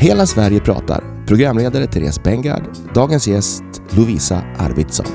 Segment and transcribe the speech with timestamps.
[0.00, 1.04] Hela Sverige pratar.
[1.26, 2.62] Programledare Therese Bengard.
[2.94, 5.06] Dagens gäst Lovisa Arvidsson.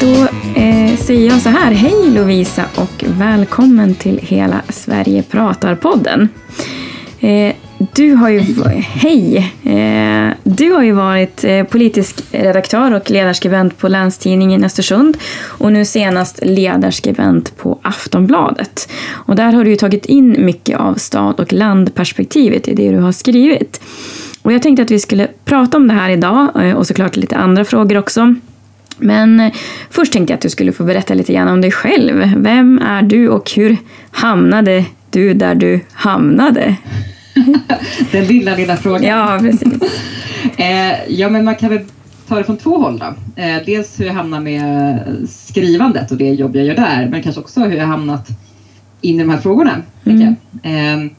[0.00, 0.28] Då
[0.60, 1.72] eh, säger jag så här.
[1.72, 6.28] Hej Lovisa och välkommen till Hela Sverige pratar-podden.
[7.20, 8.40] Eh, du har ju,
[8.80, 9.52] hej!
[9.62, 10.34] hej.
[10.42, 16.40] du har ju varit eh, politisk redaktör och ledarskribent på Länstidningen Östersund och nu senast
[16.42, 18.88] ledarskribent på Aftonbladet.
[19.10, 22.98] Och där har du ju tagit in mycket av stad och landperspektivet i det du
[22.98, 23.80] har skrivit.
[24.42, 27.36] Och jag tänkte att vi skulle prata om det här idag eh, och såklart lite
[27.36, 28.34] andra frågor också.
[28.98, 29.50] Men
[29.90, 32.32] först tänkte jag att du skulle få berätta lite grann om dig själv.
[32.36, 33.76] Vem är du och hur
[34.10, 36.76] hamnade du där du hamnade?
[38.12, 39.02] Den lilla, lilla frågan.
[39.02, 40.02] Ja, precis.
[40.56, 41.80] eh, ja, men man kan väl
[42.28, 43.42] ta det från två håll då.
[43.42, 44.98] Eh, dels hur jag hamnar med
[45.28, 48.28] skrivandet och det jobb jag gör där, men kanske också hur jag hamnat
[49.00, 49.82] in i de här frågorna.
[50.04, 50.36] Mm.
[50.62, 51.12] Eh,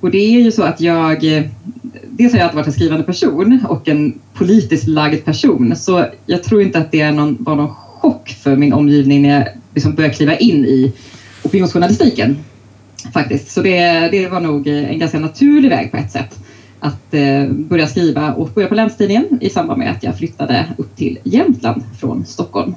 [0.00, 1.20] och det är ju så att jag,
[2.10, 6.44] dels har jag alltid varit en skrivande person och en politiskt lagd person, så jag
[6.44, 9.94] tror inte att det är någon, var någon chock för min omgivning när jag liksom
[9.94, 10.92] började kliva in i
[11.42, 12.36] opinionsjournalistiken
[13.12, 13.50] faktiskt.
[13.50, 16.38] Så det, det var nog en ganska naturlig väg på ett sätt
[16.80, 20.96] att eh, börja skriva och börja på Länstidningen i samband med att jag flyttade upp
[20.96, 22.74] till Jämtland från Stockholm.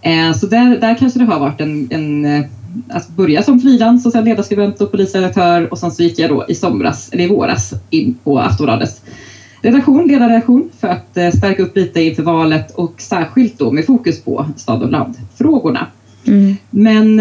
[0.00, 2.44] Eh, så där, där kanske det har varit en, en eh,
[2.88, 6.44] att börja som frilans och sen ledarskribent och polisredaktör och sen så gick jag då
[6.48, 9.02] i somras, eller i våras, in på Aftonbladets
[9.62, 14.22] redaktion, ledarredaktion för att eh, stärka upp lite inför valet och särskilt då med fokus
[14.22, 15.86] på stad och landfrågorna.
[16.26, 16.56] Mm.
[16.70, 17.20] Men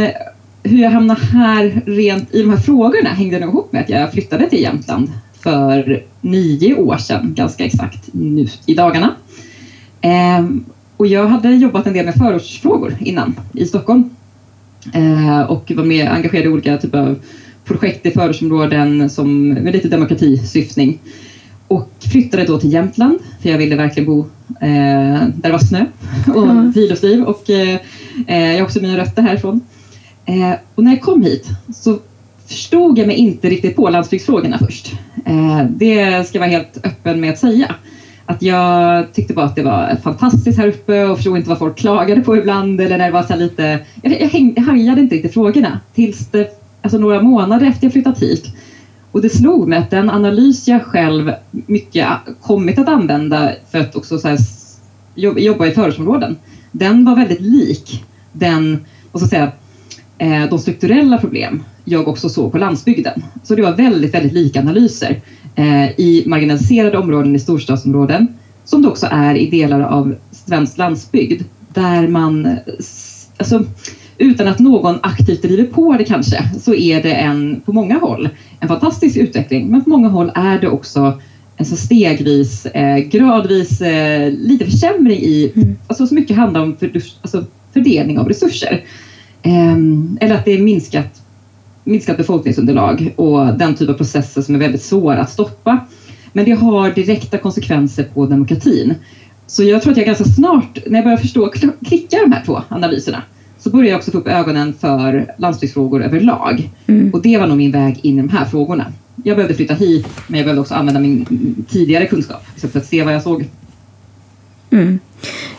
[0.64, 4.12] hur jag hamnade här rent i de här frågorna hängde nog ihop med att jag
[4.12, 5.12] flyttade till Jämtland
[5.44, 9.16] för nio år sedan, ganska exakt nu i dagarna.
[10.02, 10.66] Ehm,
[10.98, 14.10] och jag hade jobbat en del med förortsfrågor innan i Stockholm
[14.94, 17.20] ehm, och var med engagerad i olika typer av
[17.66, 21.00] projekt i förortsområden som, med lite demokratisyftning.
[21.68, 24.20] Och flyttade då till Jämtland för jag ville verkligen bo
[24.62, 25.86] eh, där det var snö
[26.28, 27.80] och friluftsliv och eh,
[28.28, 29.62] jag har också mina rötter härifrån.
[30.26, 32.00] Eh, och när jag kom hit så
[32.48, 34.94] förstod jag mig inte riktigt på landsbygdsfrågorna först.
[35.26, 37.76] Eh, det ska jag vara helt öppen med att säga.
[38.26, 41.78] Att jag tyckte bara att det var fantastiskt här uppe och förstod inte vad folk
[41.78, 43.80] klagade på ibland eller när det var så lite...
[44.02, 46.48] Jag, jag, häng, jag hajade inte riktigt frågorna tills det,
[46.82, 48.46] alltså några månader efter jag flyttat hit.
[49.12, 52.08] Och det slog mig att den analys jag själv mycket
[52.42, 54.38] kommit att använda för att också så här,
[55.16, 56.38] jobba i förortsområden,
[56.72, 59.52] den var väldigt lik den, och så säga,
[60.50, 63.24] de strukturella problem jag också såg på landsbygden.
[63.44, 65.22] Så det var väldigt, väldigt lika analyser
[65.56, 68.28] eh, i marginaliserade områden i storstadsområden
[68.66, 71.44] som det också är i delar av svensk landsbygd
[71.74, 72.58] där man,
[73.38, 73.64] alltså,
[74.18, 78.30] utan att någon aktivt driver på det kanske, så är det en, på många håll
[78.60, 79.68] en fantastisk utveckling.
[79.68, 81.22] Men på många håll är det också
[81.58, 85.76] en så stegvis, eh, gradvis eh, lite försämring i, mm.
[85.88, 88.84] alltså så mycket handlar om för, alltså, fördelning av resurser.
[89.44, 91.22] Ehm, eller att det är minskat,
[91.84, 95.80] minskat befolkningsunderlag och den typ av processer som är väldigt svåra att stoppa.
[96.34, 98.96] Men det har direkta konsekvenser på demokratin.
[99.48, 101.52] Så jag tror att jag ganska snart, när jag börjar förstå,
[101.86, 103.24] klicka de här två analyserna,
[103.60, 106.70] så börjar jag också få upp ögonen för landsbygdsfrågor överlag.
[106.88, 107.14] Mm.
[107.14, 108.86] Och det var nog min väg in i de här frågorna.
[109.24, 111.26] Jag behövde flytta hit, men jag behövde också använda min
[111.70, 113.46] tidigare kunskap för att se vad jag såg.
[114.72, 115.00] Mm.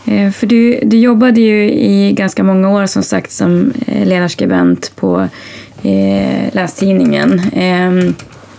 [0.04, 4.96] Eh, för du, du jobbade ju i ganska många år som sagt som eh, ledarskribent
[4.96, 5.28] på
[5.82, 7.38] eh, Lästidningen.
[7.38, 8.14] Eh,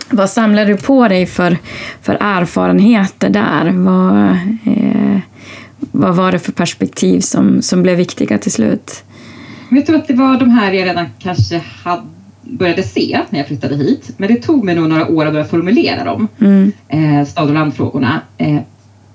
[0.10, 1.58] vad samlade du på dig för,
[2.02, 3.72] för erfarenheter där?
[3.72, 4.30] Vad,
[4.76, 5.20] eh,
[5.92, 9.04] vad var det för perspektiv som, som blev viktiga till slut?
[9.70, 12.04] Jag tror att det var de här jag redan kanske hade
[12.44, 14.14] började se när jag flyttade hit.
[14.18, 16.28] Men det tog mig nog några år att börja formulera dem.
[16.42, 16.72] Mm.
[16.88, 18.22] Eh, stad och landfrågorna.
[18.38, 18.60] Eh,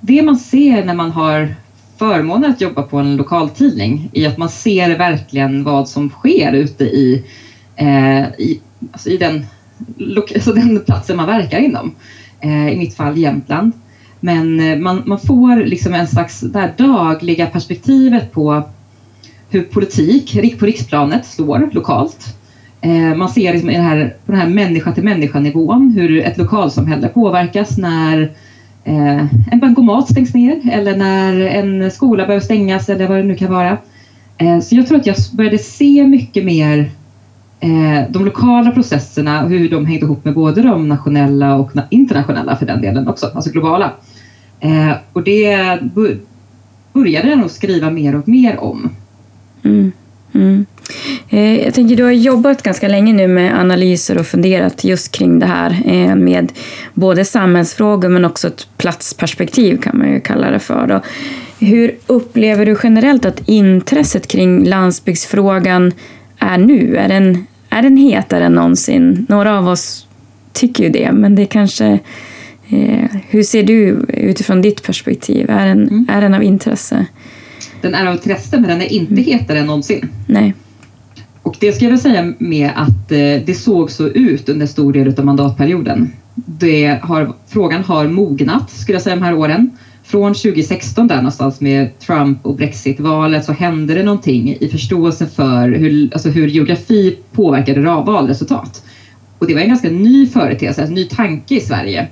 [0.00, 1.54] det man ser när man har
[1.98, 6.84] förmånen att jobba på en lokaltidning i att man ser verkligen vad som sker ute
[6.84, 7.24] i,
[7.76, 8.60] eh, i,
[8.92, 9.46] alltså i den,
[10.34, 11.94] alltså den platsen man verkar inom.
[12.40, 13.72] Eh, I mitt fall Jämtland.
[14.20, 18.62] Men eh, man, man får liksom en slags där dagliga perspektivet på
[19.50, 22.36] hur politik på riksplanet slår lokalt.
[22.80, 26.18] Eh, man ser liksom i den här, på den här människa till människa nivån hur
[26.18, 28.32] ett lokalsamhälle påverkas när
[28.88, 33.34] Eh, en bankomat stängs ner eller när en skola behöver stängas eller vad det nu
[33.34, 33.78] kan vara.
[34.38, 36.90] Eh, så jag tror att jag började se mycket mer
[37.60, 42.56] eh, de lokala processerna och hur de hängde ihop med både de nationella och internationella
[42.56, 43.92] för den delen också, alltså globala.
[44.60, 45.78] Eh, och det
[46.92, 48.90] började jag nog skriva mer och mer om.
[49.62, 49.92] Mm.
[50.32, 50.66] Mm.
[51.28, 55.38] Eh, jag tänker, du har jobbat ganska länge nu med analyser och funderat just kring
[55.38, 56.52] det här eh, med
[56.94, 61.00] både samhällsfrågor men också ett platsperspektiv kan man ju kalla det för.
[61.58, 65.92] Hur upplever du generellt att intresset kring landsbygdsfrågan
[66.38, 66.96] är nu?
[66.96, 69.26] Är den, är den hetare än någonsin?
[69.28, 70.06] Några av oss
[70.52, 71.98] tycker ju det, men det kanske...
[72.70, 75.50] Eh, hur ser du utifrån ditt perspektiv?
[75.50, 76.06] Är den, mm.
[76.10, 77.06] är den av intresse?
[77.80, 79.24] Den är av intresse, men den är inte mm.
[79.24, 80.08] hetare än någonsin.
[80.26, 80.54] Nej.
[81.48, 85.18] Och det ska jag säga med att eh, det såg så ut under stor del
[85.18, 86.12] av mandatperioden.
[86.34, 89.70] Det har, frågan har mognat, skulle jag säga, de här åren.
[90.04, 95.68] Från 2016 där någonstans med Trump och Brexit-valet så hände det någonting i förståelsen för
[95.68, 98.84] hur, alltså hur geografi påverkade valresultat.
[99.38, 102.08] Och det var en ganska ny företeelse, en ny tanke i Sverige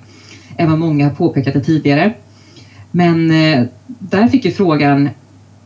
[0.56, 2.14] än vad många har påpekat det tidigare.
[2.90, 5.08] Men eh, där fick ju frågan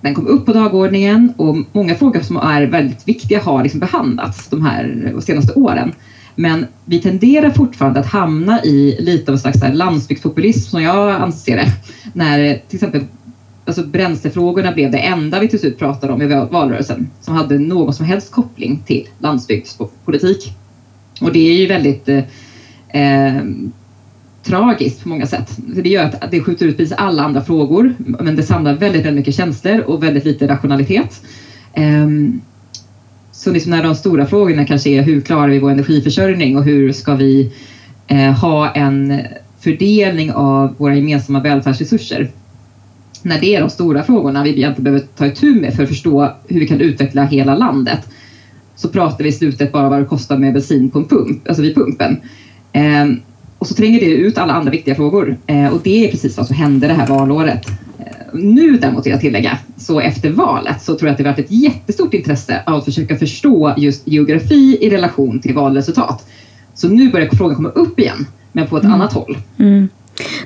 [0.00, 4.48] den kom upp på dagordningen och många frågor som är väldigt viktiga har liksom behandlats
[4.48, 5.92] de här senaste åren.
[6.34, 11.56] Men vi tenderar fortfarande att hamna i lite av en slags landsbygdspopulism som jag anser
[11.56, 11.72] det.
[12.12, 13.04] När till exempel
[13.64, 17.94] alltså bränslefrågorna blev det enda vi till slut pratade om i valrörelsen som hade någon
[17.94, 20.52] som helst koppling till landsbygdspolitik.
[21.20, 22.24] Och det är ju väldigt eh,
[22.88, 23.42] eh
[24.42, 25.56] tragiskt på många sätt.
[25.56, 29.20] Det gör att det skjuter ut precis alla andra frågor men det samlar väldigt, väldigt
[29.20, 31.22] mycket känslor och väldigt lite rationalitet.
[31.76, 32.40] Um,
[33.32, 36.92] så liksom när de stora frågorna kanske är hur klarar vi vår energiförsörjning och hur
[36.92, 37.52] ska vi
[38.06, 39.20] eh, ha en
[39.60, 42.30] fördelning av våra gemensamma välfärdsresurser.
[43.22, 46.34] När det är de stora frågorna vi egentligen behöver ta itu med för att förstå
[46.48, 48.08] hur vi kan utveckla hela landet
[48.76, 51.62] så pratar vi i slutet bara vad det kostar med bensin på en pump, alltså
[51.62, 52.20] vid pumpen.
[52.72, 53.20] Ehm,
[53.60, 55.38] och så tränger det ut alla andra viktiga frågor.
[55.46, 57.68] Eh, och det är precis vad som hände det här valåret.
[57.98, 61.38] Eh, nu däremot vill jag tillägga, så efter valet så tror jag att det varit
[61.38, 66.28] ett jättestort intresse av att försöka förstå just geografi i relation till valresultat.
[66.74, 68.94] Så nu börjar frågan komma upp igen, men på ett mm.
[68.94, 69.38] annat håll.
[69.58, 69.88] Mm.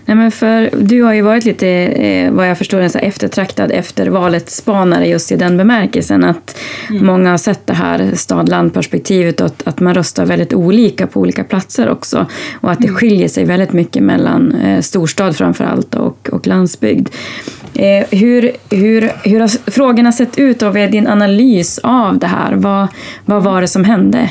[0.05, 3.71] Nej, men för du har ju varit lite, eh, vad jag förstår, en så eftertraktad
[3.71, 6.59] efter valet-spanare just i den bemärkelsen att
[6.91, 7.07] mm.
[7.07, 11.45] många har sett det här stad-land-perspektivet och att, att, man röstar väldigt olika på olika
[11.45, 12.27] platser också.
[12.61, 12.97] Och att det mm.
[12.97, 17.09] skiljer sig väldigt mycket mellan eh, storstad framför allt och, och landsbygd.
[17.75, 22.27] Eh, hur, hur, hur har frågorna sett ut och vad är din analys av det
[22.27, 22.55] här?
[22.55, 22.89] Vad,
[23.25, 24.31] vad var det som hände?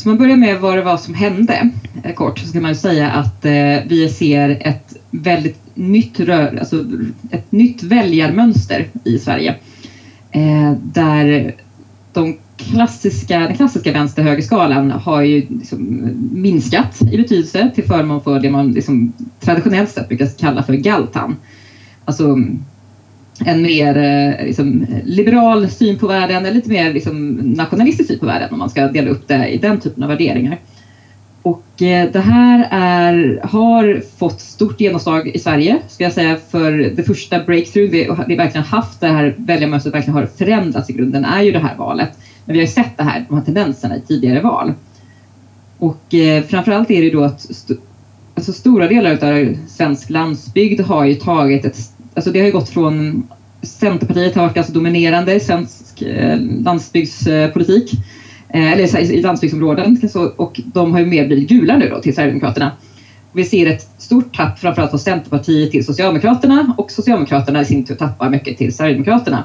[0.00, 1.70] Så man börjar med vad det var som hände
[2.02, 6.84] eh, kort så kan man säga att eh, vi ser ett väldigt nytt, rör, alltså
[7.30, 9.54] ett nytt väljarmönster i Sverige.
[10.30, 11.54] Eh, där
[12.12, 18.50] de klassiska, den klassiska vänster-högerskalan har ju liksom minskat i betydelse till förmån för det
[18.50, 21.36] man liksom traditionellt sett brukar kalla för galtan.
[22.04, 22.36] Alltså
[23.44, 28.26] en mer eh, liksom, liberal syn på världen, eller lite mer liksom, nationalistisk syn på
[28.26, 30.58] världen om man ska dela upp det i den typen av värderingar.
[31.42, 36.72] Och eh, det här är, har fått stort genomslag i Sverige, ska jag säga, för
[36.72, 41.24] det första breakthrough vi, vi verkligen haft, det här väljarmönstret verkligen har förändrats i grunden,
[41.24, 42.10] är ju det här valet.
[42.44, 44.72] Men vi har ju sett det här, de här tendenserna i tidigare val.
[45.78, 47.74] Och eh, framförallt är det då att st
[48.34, 52.68] alltså stora delar av svensk landsbygd har ju tagit ett alltså det har ju gått
[52.68, 53.22] från
[53.62, 57.92] Centerpartiet har varit ganska dominerande i svensk eh, landsbygdspolitik,
[58.48, 60.00] eh, eller i landsbygdsområden,
[60.36, 62.72] och de har ju mer blivit gula nu då till Sverigedemokraterna.
[63.32, 67.94] Vi ser ett stort tapp framförallt från Centerpartiet till Socialdemokraterna och Socialdemokraterna i sin tur
[67.94, 69.44] tappar mycket till Sverigedemokraterna.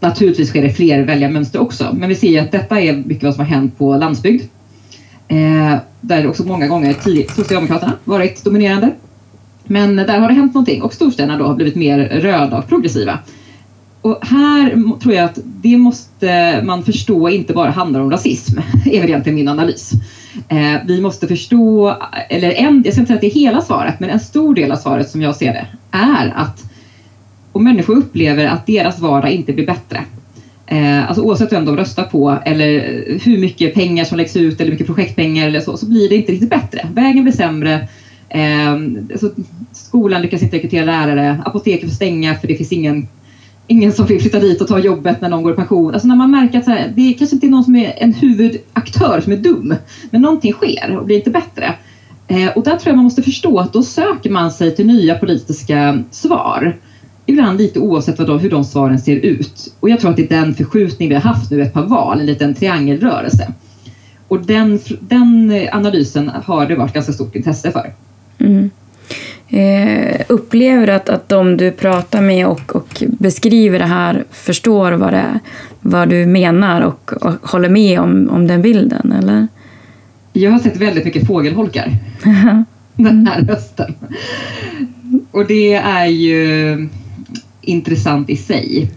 [0.00, 3.44] Naturligtvis sker det fler väljarmönster också, men vi ser att detta är mycket vad som
[3.44, 4.42] har hänt på landsbygd.
[5.28, 6.94] Eh, där också många gånger
[7.36, 8.92] Socialdemokraterna varit dominerande
[9.68, 13.18] men där har det hänt någonting och storstäderna då har blivit mer röda och progressiva.
[14.00, 19.00] Och här tror jag att det måste man förstå inte bara handlar om rasism, är
[19.00, 19.92] väl egentligen min analys.
[20.48, 21.96] Eh, vi måste förstå,
[22.28, 24.72] eller en, jag ska inte säga att det är hela svaret, men en stor del
[24.72, 26.64] av svaret som jag ser det är att
[27.52, 30.04] om människor upplever att deras vardag inte blir bättre,
[30.66, 34.64] eh, alltså oavsett vem de röstar på eller hur mycket pengar som läggs ut eller
[34.64, 36.88] hur mycket projektpengar eller så, så blir det inte riktigt bättre.
[36.94, 37.88] Vägen blir sämre,
[39.12, 39.30] alltså,
[39.72, 43.08] skolan lyckas inte rekrytera lärare, apoteket får stänga för det finns ingen,
[43.66, 45.92] ingen som vill flytta dit och ta jobbet när någon går i pension.
[45.94, 48.14] Alltså när man märker att så här, det kanske inte är någon som är en
[48.14, 49.74] huvudaktör som är dum,
[50.10, 51.74] men någonting sker och blir inte bättre.
[52.28, 55.14] Eh, och där tror jag man måste förstå att då söker man sig till nya
[55.14, 56.76] politiska svar.
[57.26, 59.74] Ibland lite oavsett vad de, hur de svaren ser ut.
[59.80, 62.20] Och jag tror att det är den förskjutning vi har haft nu ett par val,
[62.20, 63.52] en liten triangelrörelse.
[64.28, 67.92] Och den, den analysen har det varit ganska stort intresse för.
[68.38, 68.70] Mm.
[69.48, 74.92] Eh, upplever du att, att de du pratar med och, och beskriver det här förstår
[74.92, 75.38] vad, det,
[75.80, 79.12] vad du menar och, och håller med om, om den bilden?
[79.12, 79.48] Eller?
[80.32, 81.92] Jag har sett väldigt mycket fågelholkar
[82.96, 83.94] den här hösten.
[85.30, 86.88] Och det är ju
[87.60, 88.90] intressant i sig.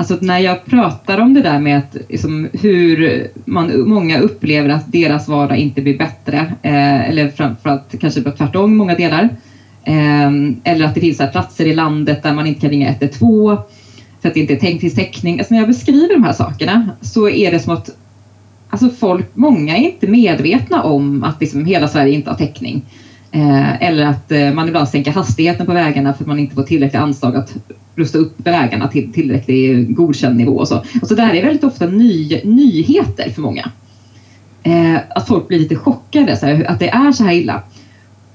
[0.00, 4.92] Alltså när jag pratar om det där med att, liksom, hur man, många upplever att
[4.92, 9.28] deras vardag inte blir bättre, eh, eller framförallt kanske tvärtom många delar.
[9.84, 10.30] Eh,
[10.64, 13.56] eller att det finns här platser i landet där man inte kan ringa 112
[14.20, 15.38] för att det inte är tänkt finns täckning.
[15.38, 17.90] Alltså när jag beskriver de här sakerna så är det som att
[18.70, 22.82] alltså folk, många är inte medvetna om att liksom hela Sverige inte har täckning.
[23.32, 26.62] Eh, eller att eh, man ibland sänker hastigheten på vägarna för att man inte får
[26.62, 27.54] tillräckliga anslag att
[27.94, 30.52] rusta upp vägarna till tillräckligt godkänd nivå.
[30.52, 30.82] Och så.
[31.02, 33.70] Och så det här är väldigt ofta ny, nyheter för många.
[34.62, 37.62] Eh, att folk blir lite chockade, så här, att det är så här illa.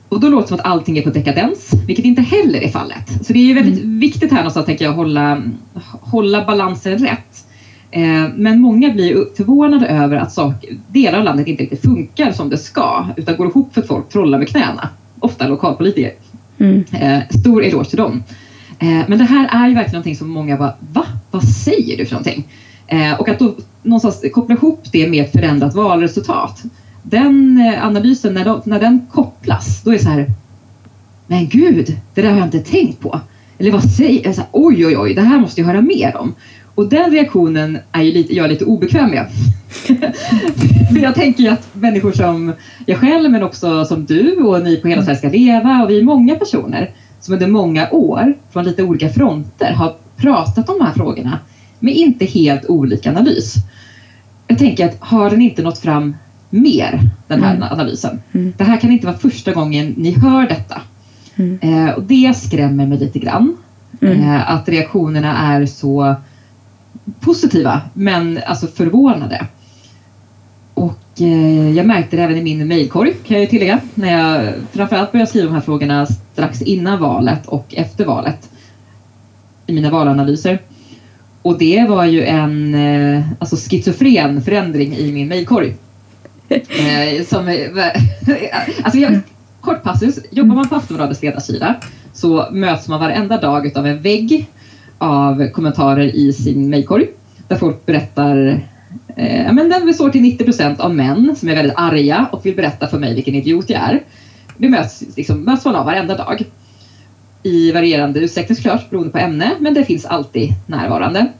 [0.10, 3.26] Och då låter det som att allting är på dekadens, vilket inte heller är fallet.
[3.26, 4.00] Så det är väldigt mm.
[4.00, 5.42] viktigt här någonstans, tänker jag, att hålla,
[6.02, 7.45] hålla balansen rätt.
[7.96, 10.38] Eh, men många blir förvånade över att
[10.88, 14.10] delar av landet inte riktigt funkar som det ska, utan går ihop för att folk
[14.10, 14.90] trollar med knäna.
[15.20, 16.14] Ofta lokalpolitiker.
[16.58, 16.84] Mm.
[16.92, 18.24] Eh, stor eloge till dem.
[18.80, 21.06] Eh, men det här är ju verkligen någonting som många bara, va?
[21.32, 22.48] Vad säger du för någonting?
[23.20, 26.64] Och att då någonstans koppla ihop det med ett förändrat valresultat.
[27.04, 30.32] Den analysen, när, de, när den kopplas, då är det så här,
[31.28, 33.20] men gud, det där har jag inte tänkt på.
[33.58, 34.36] Eller vad säger jag?
[34.52, 36.34] Oj, oj, oj, det här måste jag höra mer om.
[36.76, 39.28] Och den reaktionen är ju lite, jag är lite obekväm med.
[40.90, 42.54] För jag tänker ju att människor som
[42.86, 46.00] jag själv, men också som du och ni på Hela Sverige ska leva och vi
[46.00, 50.86] är många personer som under många år från lite olika fronter har pratat om de
[50.86, 51.40] här frågorna
[51.80, 53.56] med inte helt olika analys.
[54.48, 56.16] Jag tänker att har den inte nått fram
[56.50, 57.68] mer, den här mm.
[57.72, 58.22] analysen?
[58.32, 58.54] Mm.
[58.58, 60.82] Det här kan inte vara första gången ni hör detta.
[61.36, 61.60] Mm.
[61.62, 63.58] Eh, och det skrämmer mig lite grann.
[64.02, 64.22] Mm.
[64.22, 66.16] Eh, att reaktionerna är så
[67.20, 69.48] positiva, men alltså förvånade.
[70.74, 73.80] Och eh, jag märkte det även i min mejlkorg kan jag tillägga.
[73.94, 78.50] När jag framförallt började skriva de här frågorna strax innan valet och efter valet.
[79.68, 80.60] I mina valanalyser.
[81.42, 85.76] Och det var ju en eh, alltså schizofren förändring i min mejlkorg.
[86.50, 87.48] eh, som,
[88.84, 89.20] alltså jag,
[89.62, 91.76] kort passus, jobbar man på Aftonbladets ledarsida
[92.14, 94.48] så möts man varenda dag av en vägg
[94.98, 97.08] av kommentarer i sin mejlkorg
[97.48, 98.62] där folk berättar
[99.16, 102.56] Eh, men den består till 90 procent av män som är väldigt arga och vill
[102.56, 104.04] berätta för mig vilken idiot jag är.
[104.58, 106.44] Det möts, liksom, möts man av varenda dag.
[107.44, 111.32] I varierande utsträckning såklart beroende på ämne, men det finns alltid närvarande.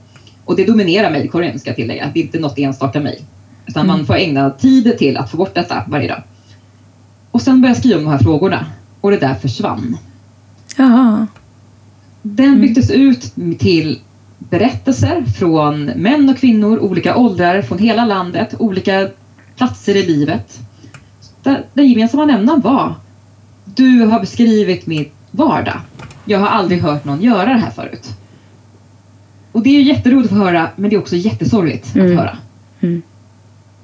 [0.46, 2.12] Och det dominerar mejlkorgen ska jag tillägga.
[2.14, 3.22] Det är inte något enstaka mejl.
[3.66, 3.98] Utan mm.
[3.98, 6.22] man får ägna tid till att få bort detta varje dag.
[7.32, 8.66] Och sen började jag skriva om de här frågorna
[9.02, 9.98] och det där försvann.
[10.78, 11.28] Jaha.
[12.28, 13.10] Den byttes mm.
[13.10, 14.00] ut till
[14.38, 19.10] berättelser från män och kvinnor, olika åldrar, från hela landet, olika
[19.56, 20.60] platser i livet.
[21.74, 22.96] Den gemensamma nämnaren var
[23.66, 25.80] Du har beskrivit min vardag.
[26.26, 28.10] Jag har aldrig hört någon göra det här förut.
[29.52, 32.08] Och det är jätteroligt att höra, men det är också jättesorgligt mm.
[32.08, 32.38] att höra.
[32.82, 33.02] Mm.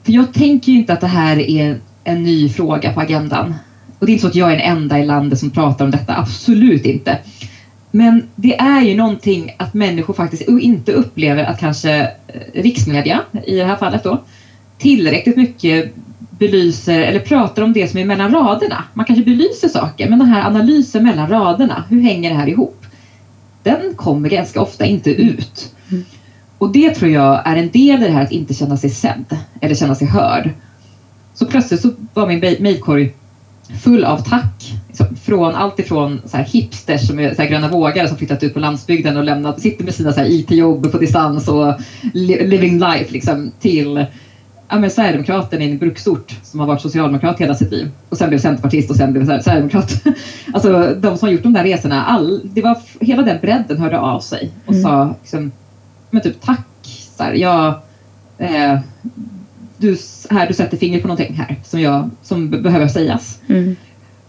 [0.04, 3.54] För jag tänker ju inte att det här är en ny fråga på agendan.
[4.00, 5.92] Och det är inte så att jag är den enda i landet som pratar om
[5.92, 7.20] detta, absolut inte.
[7.92, 13.56] Men det är ju någonting att människor faktiskt inte upplever att kanske eh, riksmedia, i
[13.56, 14.24] det här fallet då,
[14.78, 15.94] tillräckligt mycket
[16.30, 18.84] belyser eller pratar om det som är mellan raderna.
[18.94, 22.86] Man kanske belyser saker, men den här analysen mellan raderna, hur hänger det här ihop?
[23.64, 25.76] Den kommer ganska ofta inte ut.
[25.92, 26.04] Mm.
[26.58, 29.38] Och det tror jag är en del i det här att inte känna sig sedd
[29.62, 30.50] eller känna sig hörd.
[31.34, 33.14] Så plötsligt så var min mejlkorg
[33.80, 34.74] full av tack.
[35.24, 38.54] Från allt ifrån så här hipsters som är så här gröna vågare som flyttat ut
[38.54, 41.74] på landsbygden och lämnat, sitter med sina IT-jobb på distans och
[42.14, 44.06] living life liksom, till
[44.72, 48.30] ja, men Sverigedemokraten i en bruksort som har varit socialdemokrat hela sitt liv och sen
[48.30, 50.04] blev centerpartist och sen blev Sverigedemokrat.
[50.54, 54.00] alltså de som har gjort de där resorna, all, det var, hela den bredden hörde
[54.00, 54.84] av sig och mm.
[54.84, 55.52] sa liksom,
[56.10, 56.68] men typ tack,
[57.18, 57.74] så här, jag,
[58.38, 58.80] eh,
[59.82, 59.98] du,
[60.30, 63.42] här, du sätter fingret på någonting här som, jag, som behöver sägas.
[63.48, 63.76] Mm.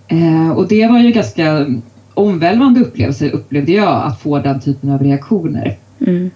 [0.09, 1.66] Eh, och det var ju ganska
[2.14, 5.76] omvälvande upplevelse upplevde jag att få den typen av reaktioner.
[6.06, 6.30] Mm.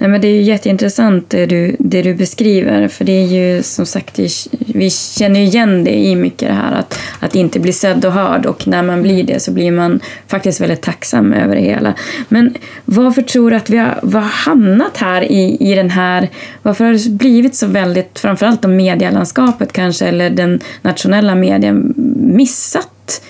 [0.00, 2.88] Nej, men det är ju jätteintressant det du, det du beskriver.
[2.88, 4.18] För det är ju som sagt,
[4.66, 8.46] vi känner igen det i mycket det här att, att inte bli sedd och hörd.
[8.46, 11.94] Och när man blir det så blir man faktiskt väldigt tacksam över det hela.
[12.28, 12.54] Men
[12.84, 16.28] varför tror du att vi har, vi har hamnat här i, i den här...
[16.62, 23.22] Varför har det blivit så väldigt, framförallt om medielandskapet kanske, eller den nationella medien, missat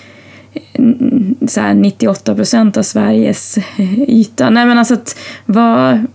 [1.47, 3.57] så här 98 procent av Sveriges
[4.07, 4.49] yta.
[4.49, 6.05] Nej, men alltså att, vad,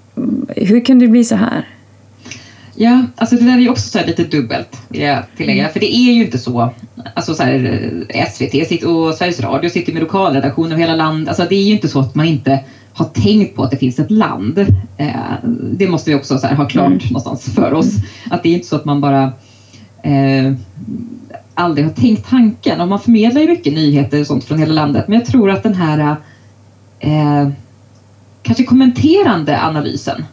[0.57, 1.69] hur kan det bli så här?
[2.75, 5.63] Ja, alltså det där är ju också så lite dubbelt vill jag tillägga.
[5.63, 5.73] Mm.
[5.73, 6.71] För det är ju inte så.
[7.15, 11.29] Alltså så här, SVT och Sveriges Radio sitter med lokalredaktioner över hela landet.
[11.29, 13.99] Alltså det är ju inte så att man inte har tänkt på att det finns
[13.99, 14.59] ett land.
[14.97, 15.11] Eh,
[15.73, 16.99] det måste vi också så ha klart mm.
[17.11, 17.95] någonstans för oss.
[18.31, 19.33] Att det är inte så att man bara
[20.03, 20.53] eh,
[21.55, 22.81] aldrig har tänkt tanken.
[22.81, 25.09] Och man förmedlar ju mycket nyheter och sånt från hela landet.
[25.09, 26.17] Men jag tror att den här
[27.01, 27.49] eh,
[28.47, 30.25] kanske kommenterande analysen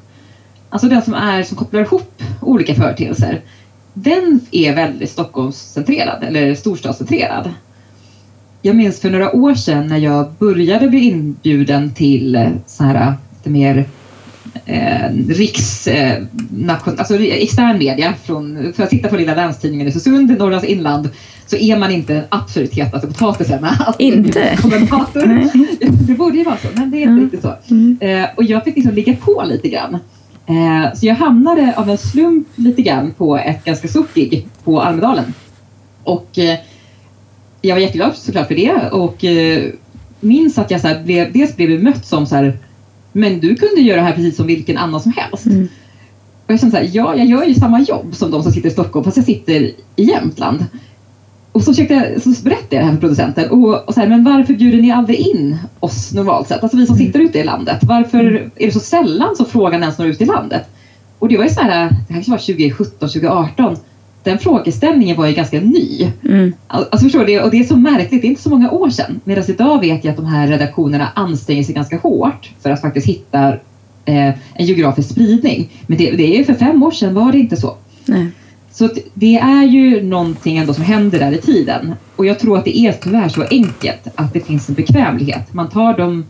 [0.73, 3.41] Alltså den som, är, som kopplar ihop olika företeelser.
[3.93, 7.53] Den är väldigt Stockholmscentrerad eller storstadscentrerad.
[8.61, 12.95] Jag minns för några år sedan när jag började bli inbjuden till eh, så här
[12.95, 13.85] eh, lite mer
[14.65, 19.87] eh, riks, eh, nation, alltså eh, extern media från, för att titta på lilla länstidningen
[19.87, 21.09] i Östersund Norrlands inland
[21.47, 23.67] så är man inte den absolut hetaste potatisen.
[23.99, 24.57] Inte?
[24.61, 25.49] Kommentator.
[26.07, 27.23] det borde ju vara så, men det är inte mm.
[27.23, 27.55] riktigt så.
[27.69, 27.97] Mm.
[28.01, 29.99] Eh, och jag fick liksom ligga på lite grann.
[30.45, 34.81] Eh, så jag hamnade av en slump lite grann på ett ganska stort gig på
[34.81, 35.33] Almedalen.
[36.03, 36.59] Och eh,
[37.61, 39.71] jag var jätteglad såklart för det och eh,
[40.19, 42.57] minns att jag så här blev, dels blev bemött som så här,
[43.11, 45.45] men du kunde göra det här precis som vilken annan som helst.
[45.45, 45.67] Mm.
[46.45, 48.69] Och jag kände så här, ja, jag gör ju samma jobb som de som sitter
[48.69, 49.61] i Stockholm fast jag sitter
[49.95, 50.65] i Jämtland.
[51.53, 53.49] Och så, försökte, så berättade jag det här för producenten.
[53.49, 56.63] Och, och så här, men varför bjuder ni aldrig in oss normalt sett?
[56.63, 57.77] Alltså vi som sitter ute i landet.
[57.81, 60.63] Varför är det så sällan som frågan ens når ut i landet?
[61.19, 63.75] Och det var ju så här, det här var 2017, 2018.
[64.23, 66.11] Den frågeställningen var ju ganska ny.
[66.25, 66.53] Mm.
[66.67, 67.41] Alltså förstår du?
[67.41, 69.21] Och det är så märkligt, det är inte så många år sedan.
[69.23, 73.07] Medan idag vet jag att de här redaktionerna anstränger sig ganska hårt för att faktiskt
[73.07, 73.47] hitta
[74.05, 75.69] eh, en geografisk spridning.
[75.87, 77.77] Men det, det är ju för fem år sedan var det inte så.
[78.05, 78.27] Nej.
[78.73, 81.93] Så det är ju någonting ändå som händer där i tiden.
[82.15, 85.53] Och jag tror att det är tyvärr så enkelt att det finns en bekvämlighet.
[85.53, 86.25] Man tar de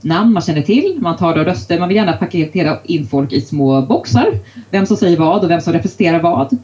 [0.00, 3.40] namn man känner till, man tar de röster, man vill gärna paketera in folk i
[3.40, 4.26] små boxar.
[4.70, 6.58] Vem som säger vad och vem som representerar vad.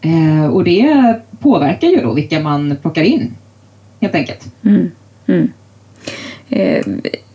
[0.00, 3.34] Eh, och det påverkar ju då vilka man plockar in,
[4.00, 4.52] helt enkelt.
[4.64, 4.90] Mm.
[5.26, 5.52] Mm.
[6.48, 6.84] Eh,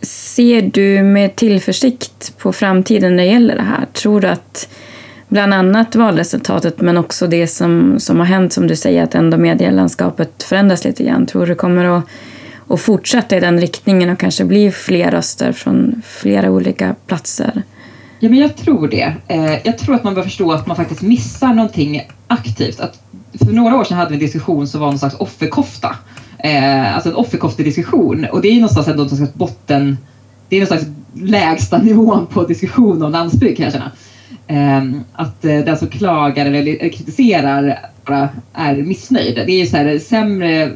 [0.02, 3.86] ser du med tillförsikt på framtiden när det gäller det här?
[3.92, 4.68] Tror du att
[5.30, 9.36] bland annat valresultatet men också det som, som har hänt som du säger att ändå
[9.38, 11.26] medielandskapet förändras lite grann.
[11.26, 12.04] Tror du kommer att,
[12.68, 17.62] att fortsätta i den riktningen och kanske bli fler röster från flera olika platser?
[18.18, 19.14] Ja, men jag tror det.
[19.28, 22.80] Eh, jag tror att man bör förstå att man faktiskt missar någonting aktivt.
[22.80, 23.02] Att
[23.38, 25.96] för några år sedan hade vi en diskussion som var någon slags offerkofta.
[26.38, 29.96] Eh, alltså en offerkoftediskussion och det är någonstans ändå någon slags botten
[30.48, 33.90] det är någon slags lägsta nivån på diskussion om landsbygd kan jag känna.
[34.52, 37.78] Ehm, att eh, den som klagar eller eh, kritiserar
[38.52, 39.34] är missnöjd.
[39.34, 40.72] Det är ju så här eh, sämre,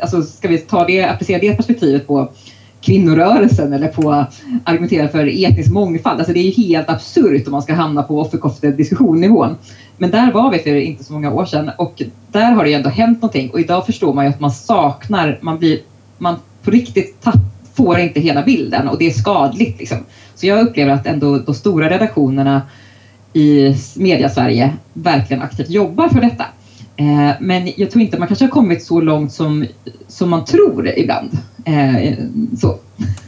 [0.00, 2.32] alltså ska vi ta det, applicera det perspektivet på
[2.80, 4.26] kvinnorörelsen eller på
[4.64, 6.18] argumentera för etnisk mångfald.
[6.18, 9.56] Alltså det är ju helt absurt om man ska hamna på offerkofte-diskussionnivån.
[9.96, 12.76] Men där var vi för inte så många år sedan och där har det ju
[12.76, 15.78] ändå hänt någonting och idag förstår man ju att man saknar, man blir,
[16.18, 17.40] man på riktigt tapp,
[17.74, 19.98] får inte hela bilden och det är skadligt liksom.
[20.34, 22.62] Så jag upplever att ändå de stora redaktionerna
[23.34, 26.44] i media-Sverige verkligen aktivt jobbar för detta.
[26.96, 29.66] Eh, men jag tror inte man kanske har kommit så långt som,
[30.08, 31.30] som man tror ibland.
[31.64, 32.12] Eh,
[32.58, 32.78] så,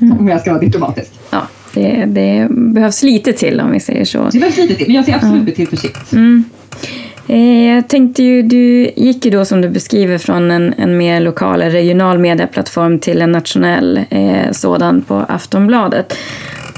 [0.00, 0.18] mm.
[0.18, 1.12] om jag ska vara diplomatisk.
[1.30, 4.28] Ja, det, det, behövs lite till om vi säger så.
[4.32, 6.12] Det behövs lite till, men jag ser absolut med tillförsikt.
[6.12, 6.44] Mm.
[7.28, 11.20] Eh, jag tänkte ju, du gick ju då som du beskriver från en, en mer
[11.20, 16.16] lokal, regional medieplattform till en nationell eh, sådan på Aftonbladet.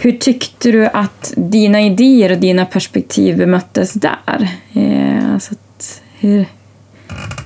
[0.01, 4.49] Hur tyckte du att dina idéer och dina perspektiv bemöttes där?
[4.73, 6.41] Eh, alltså att, hur...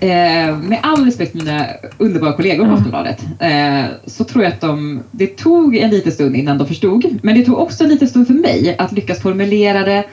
[0.00, 1.66] Eh, med all respekt för mina
[1.98, 6.36] underbara kollegor på Aftonbladet eh, så tror jag att de, det tog en liten stund
[6.36, 7.18] innan de förstod.
[7.22, 10.04] Men det tog också en liten stund för mig att lyckas formulera det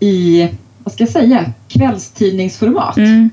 [0.00, 0.48] i,
[0.84, 2.96] vad ska jag säga, kvällstidningsformat.
[2.96, 3.30] Mm.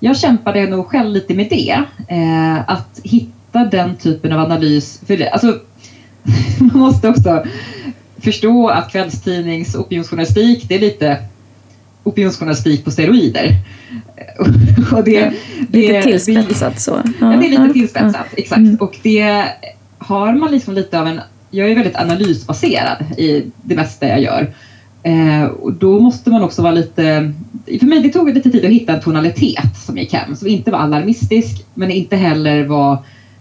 [0.00, 1.82] Jag kämpade nog själv lite med det.
[2.08, 5.00] Eh, att hitta den typen av analys.
[5.06, 5.60] För det, alltså,
[6.60, 7.44] man måste också
[8.18, 11.18] förstå att kvällstidnings opinionsjournalistik, det är lite
[12.04, 13.56] opinionsjournalistik på steroider.
[14.92, 15.32] Och det,
[15.68, 17.02] det, lite tillspetsat så.
[17.20, 18.58] Ja, det är lite tillspetsat, exakt.
[18.58, 18.76] Mm.
[18.76, 19.44] Och det
[19.98, 21.20] har man liksom lite av en...
[21.50, 24.52] Jag är väldigt analysbaserad i det mesta jag gör.
[25.02, 27.32] Eh, och då måste man också vara lite...
[27.80, 30.70] För mig det tog lite tid att hitta en tonalitet som gick hem, som inte
[30.70, 32.98] var alarmistisk men inte heller var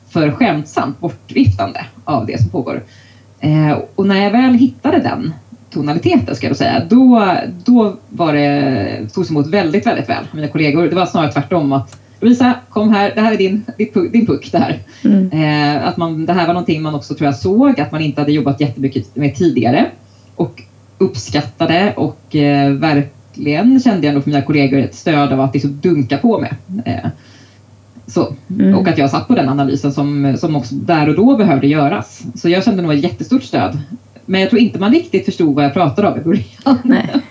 [0.10, 2.84] för skämtsamt bortviftande av det som pågår.
[3.39, 5.34] Eh, och när jag väl hittade den
[5.70, 7.32] tonaliteten ska jag säga, då,
[7.65, 10.88] då var det, togs emot väldigt, väldigt väl av mina kollegor.
[10.88, 14.26] Det var snarare tvärtom att Lovisa, kom här, det här är din, din, puck, din
[14.26, 14.80] puck det här.
[15.04, 15.32] Mm.
[15.32, 18.22] Eh, att man, det här var någonting man också tror jag såg att man inte
[18.22, 19.91] hade jobbat jättemycket med tidigare
[20.36, 20.63] och
[20.98, 25.80] uppskattade och eh, verkligen kände jag nog för mina kollegor ett stöd av att liksom
[25.82, 26.56] dunka på med.
[26.86, 27.10] Eh,
[28.08, 28.36] så.
[28.50, 28.76] Mm.
[28.76, 32.24] Och att jag satt på den analysen som, som också där och då behövde göras.
[32.36, 33.80] Så jag kände nog ett jättestort stöd.
[34.26, 36.78] Men jag tror inte man riktigt förstod vad jag pratade om i början.
[36.84, 37.10] Nej.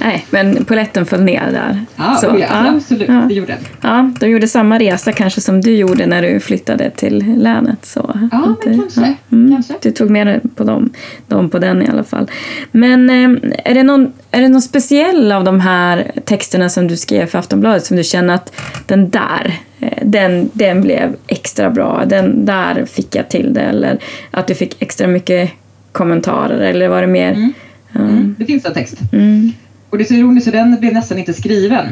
[0.00, 1.84] Nej, men poletten föll ner där.
[1.96, 3.14] Ja, Så, oh ja, ja, absolut, ja.
[3.28, 3.60] det gjorde den.
[3.80, 7.84] Ja, de gjorde samma resa kanske som du gjorde när du flyttade till länet.
[7.84, 9.74] Så Ja, att, men kanske, mm, kanske.
[9.82, 10.90] Du tog med dig på dem,
[11.26, 12.30] dem på den i alla fall.
[12.72, 16.96] Men eh, är, det någon, är det någon speciell av de här texterna som du
[16.96, 18.52] skrev för Aftonbladet som du känner att
[18.86, 23.98] den där, eh, den, den blev extra bra, den där fick jag till det eller
[24.30, 25.50] att du fick extra mycket
[25.92, 27.32] kommentarer eller var det mer?
[27.32, 27.52] Mm.
[27.92, 28.00] Ja.
[28.00, 28.98] Mm, det finns en text.
[29.12, 29.52] Mm.
[29.90, 31.86] Och det är så ironiskt, så den blev nästan inte skriven.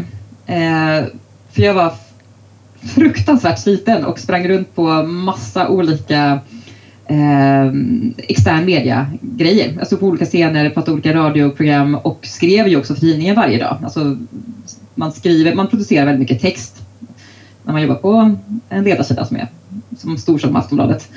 [0.47, 1.05] Eh,
[1.53, 1.93] för jag var
[2.83, 6.41] fruktansvärt sliten och sprang runt på massa olika
[7.07, 7.67] eh,
[8.17, 9.67] extern media-grejer.
[9.67, 13.37] Jag alltså stod på olika scener, pratade olika radioprogram och skrev ju också för tidningen
[13.37, 13.79] varje dag.
[13.85, 14.17] Alltså,
[14.95, 16.83] man, skriver, man producerar väldigt mycket text
[17.65, 18.37] när man jobbar på
[18.69, 19.49] en ledarsida som är
[19.99, 21.09] som stor som Aftonbladet.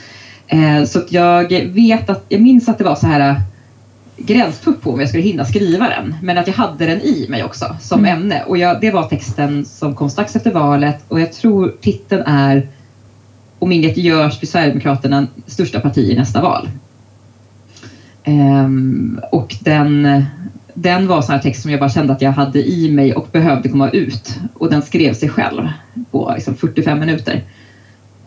[0.48, 3.42] Eh, så att jag vet att, jag minns att det var så här
[4.18, 6.16] gränstupp på om jag skulle hinna skriva den.
[6.22, 8.18] Men att jag hade den i mig också som Mm.
[8.18, 8.44] ämne.
[8.48, 12.68] Och jag, det var texten som kom strax efter valet och jag tror titeln är
[13.60, 16.70] Om inget görs blir Sverigedemokraterna största parti i nästa val.
[18.24, 20.24] Ehm, och den,
[20.74, 23.28] den var sån här text som jag bara kände att jag hade i mig och
[23.32, 24.40] behövde komma ut.
[24.54, 25.68] Och den skrev sig själv
[26.12, 27.44] på liksom 45 minuter.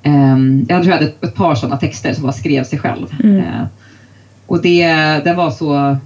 [0.02, 3.06] Ehm, jag tror jag hade ett, ett par sådana texter som bara skrev sig själv.
[3.24, 3.36] Mm.
[3.36, 3.66] Ehm,
[4.50, 4.86] och det,
[5.24, 5.96] den var så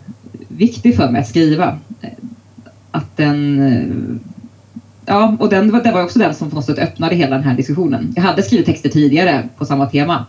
[0.48, 1.78] viktig för mig att skriva.
[2.90, 4.20] Att den...
[5.06, 7.56] Ja, och den, det var också den som på något sätt öppnade hela den här
[7.56, 8.12] diskussionen.
[8.16, 10.26] Jag hade skrivit texter tidigare på samma tema.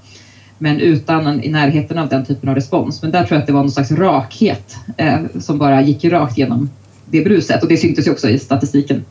[0.57, 3.01] Men utan i närheten av den typen av respons.
[3.01, 6.37] Men där tror jag att det var någon slags rakhet eh, som bara gick rakt
[6.37, 6.69] genom
[7.05, 7.63] det bruset.
[7.63, 9.05] Och det syntes ju också i statistiken.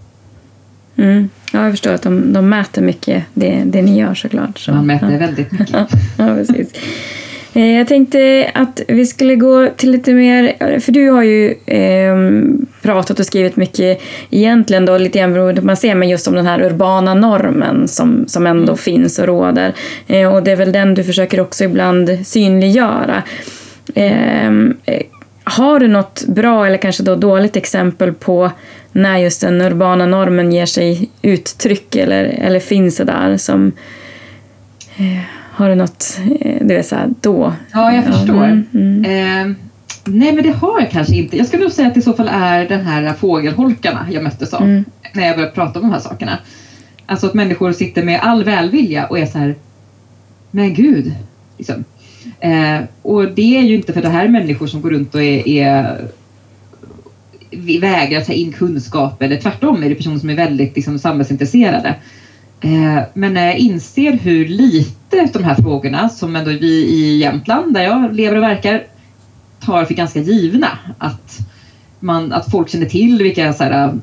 [0.96, 1.28] Mm.
[1.52, 4.58] Ja, jag förstår att de, de mäter mycket det, det ni gör såklart.
[4.58, 5.18] Så, Man mäter ja.
[5.18, 5.70] väldigt mycket.
[6.18, 6.72] ja, precis.
[7.54, 12.66] Eh, Jag tänkte att vi skulle gå till lite mer, för du har ju ehm,
[12.82, 16.34] pratat och skrivit mycket egentligen då, lite grann beroende på man ser, men just om
[16.34, 18.76] den här urbana normen som, som ändå Mm.
[18.76, 19.72] finns och råder.
[20.06, 23.22] Eh, och det är väl den du försöker också ibland synliggöra.
[23.94, 25.02] Ehm, eh,
[25.44, 28.50] har du något bra eller kanske då dåligt exempel på
[28.92, 33.72] när just den urbana normen ger sig uttryck eller, eller finns det där som
[34.96, 37.52] eh, har du något, eh, du vet såhär då?
[37.72, 38.44] Ja, jag förstår.
[38.44, 39.04] mm, mm.
[39.04, 39.56] Eh,
[40.04, 41.36] nej, men det har jag kanske inte.
[41.36, 44.54] Jag skulle nog säga att det i så fall är den här fågelholkarna jag möttes
[44.54, 44.84] av Mm.
[45.12, 46.38] när jag började prata om de här sakerna.
[47.06, 49.54] Alltså att människor sitter med all välvilja och är så här,
[50.50, 51.14] men gud.
[51.58, 51.84] Liksom.
[52.40, 55.22] Eh, och det är ju inte för det här är människor som går runt och
[55.22, 56.00] är, är
[57.80, 61.94] vägrar ta in kunskap eller tvärtom är det personer som är väldigt liksom, samhällsintresserade.
[62.64, 67.74] Eh, men när jag inser hur lite de här frågorna som ändå vi i Jämtland
[67.74, 68.82] där jag lever och verkar
[69.60, 70.68] tar för ganska givna.
[70.98, 71.38] Att,
[72.00, 73.94] man, att folk känner till vilka, så här, eh,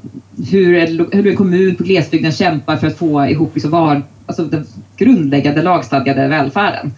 [0.51, 4.43] hur, en- hur en kommun på glesbygden kämpar för att få ihop liksom var, alltså
[4.43, 4.65] den
[4.97, 6.93] grundläggande lagstadgade välfärden.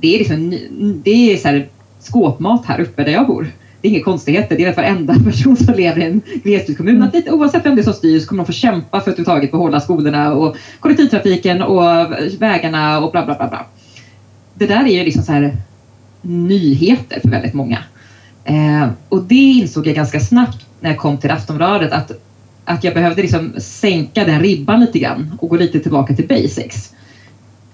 [0.00, 0.54] Det är, liksom,
[1.04, 1.68] det är så här,
[2.00, 3.46] skåpmat här uppe där jag bor.
[3.80, 4.56] Det är inga konstigheter.
[4.56, 7.80] Det är att varenda person som lever i en glesbygdskommun, att lite, oavsett vem det
[7.80, 11.62] är som styr, så kommer de få kämpa för att överhuvudtaget behålla skolorna och kollektivtrafiken
[11.62, 11.82] och
[12.38, 13.48] vägarna och bla bla bla.
[13.48, 13.66] bla.
[14.54, 15.56] Det där är ju liksom så här
[16.22, 17.78] nyheter för väldigt många.
[18.44, 22.10] Eh, och det insåg jag ganska snabbt när jag kom till Aftonbladet att,
[22.64, 26.94] att jag behövde liksom sänka den ribban lite grann och gå lite tillbaka till basics.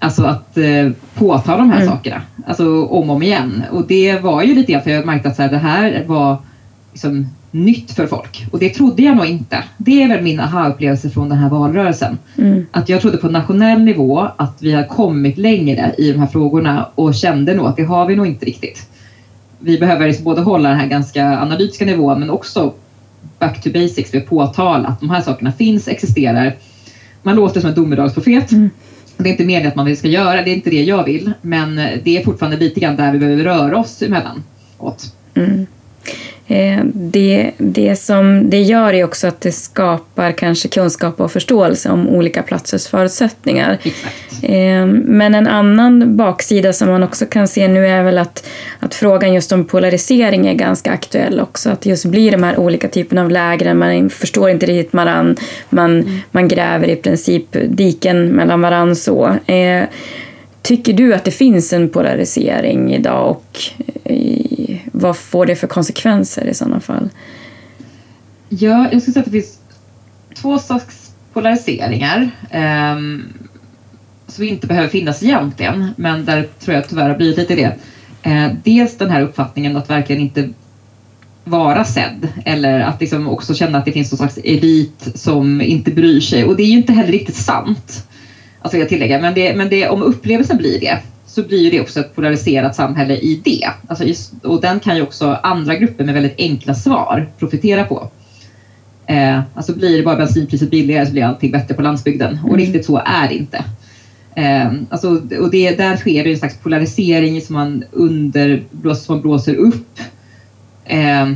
[0.05, 1.89] Alltså att eh, påtala de här Mm.
[1.89, 3.63] sakerna, alltså om och om igen.
[3.71, 6.37] Och det var ju lite grann för jag märkte att så här, det här var
[6.91, 8.45] liksom nytt för folk.
[8.51, 9.63] Och det trodde jag nog inte.
[9.77, 12.17] Det är väl min aha-upplevelse från den här valrörelsen.
[12.37, 12.65] Mm.
[12.71, 16.89] Att jag trodde på nationell nivå att vi har kommit längre i de här frågorna
[16.95, 18.89] och kände nog att det har vi nog inte riktigt.
[19.59, 22.73] Vi behöver liksom både hålla den här ganska analytiska nivån men också
[23.39, 26.55] back to basics, vi påtala att de här sakerna finns, existerar.
[27.23, 28.51] Man låter som en domedagsprofet.
[28.51, 28.69] Mm.
[29.17, 31.31] Det är inte meningen att man ska göra, det är inte det jag vill.
[31.41, 35.13] Men det är fortfarande lite grann där vi behöver röra oss emellanåt.
[35.35, 35.65] Mm.
[36.47, 41.89] Eh, det, det som det gör är också att det skapar kanske kunskap och förståelse
[41.89, 43.77] om olika platsers förutsättningar.
[44.43, 48.47] Eh, men en annan baksida som man också kan se nu är väl att,
[48.79, 51.69] att frågan just om polarisering är ganska aktuell också.
[51.69, 55.35] Att just blir de här olika typerna av lägren, man förstår inte riktigt varann,
[55.69, 56.21] man, mm.
[56.31, 59.35] man gräver i princip diken mellan varann så.
[59.45, 59.83] Eh,
[60.61, 63.59] tycker du att det finns en polarisering idag och
[65.05, 67.09] vad får det för konsekvenser i sådana fall?
[68.49, 69.59] Ja, jag skulle säga att det finns
[70.35, 72.95] två slags polariseringar eh,
[74.27, 77.75] som inte behöver finnas egentligen, men där tror jag tyvärr har blivit lite det.
[78.23, 80.49] Eh, dels den här uppfattningen att verkligen inte
[81.43, 85.91] vara sedd eller att liksom också känna att det finns någon slags elit som inte
[85.91, 88.07] bryr sig och det är ju inte heller riktigt sant.
[88.61, 90.99] Alltså jag tillägga, men, det, men det, om upplevelsen blir det
[91.35, 93.69] så blir det också ett polariserat samhälle i det.
[93.87, 94.05] Alltså
[94.43, 98.09] och den kan ju också andra grupper med väldigt enkla svar profitera på.
[99.07, 102.39] Eh, alltså blir det bara bensinpriset billigare så blir allting bättre på landsbygden.
[102.43, 102.59] Och mm.
[102.59, 103.63] riktigt så är det inte.
[104.35, 108.63] Eh, alltså, och det, där sker det en slags polarisering som man, under,
[108.95, 109.99] som man blåser upp.
[110.85, 111.31] Eh,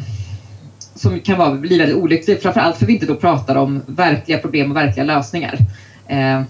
[0.96, 4.72] som kan vara, bli väldigt olycklig, framförallt för vi inte då pratar om verkliga problem
[4.72, 5.58] och verkliga lösningar.
[6.08, 6.42] Eh,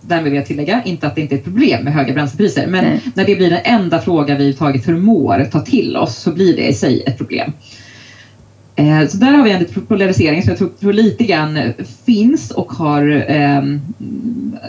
[0.00, 2.84] Därmed vill jag tillägga, inte att det inte är ett problem med höga bränslepriser, men
[2.84, 3.00] Nej.
[3.14, 6.68] när det blir den enda fråga vi tagit förmår ta till oss så blir det
[6.68, 7.52] i sig ett problem.
[8.76, 11.58] Eh, så där har vi en polarisering som jag tror, tror lite grann
[12.06, 13.62] finns och har eh,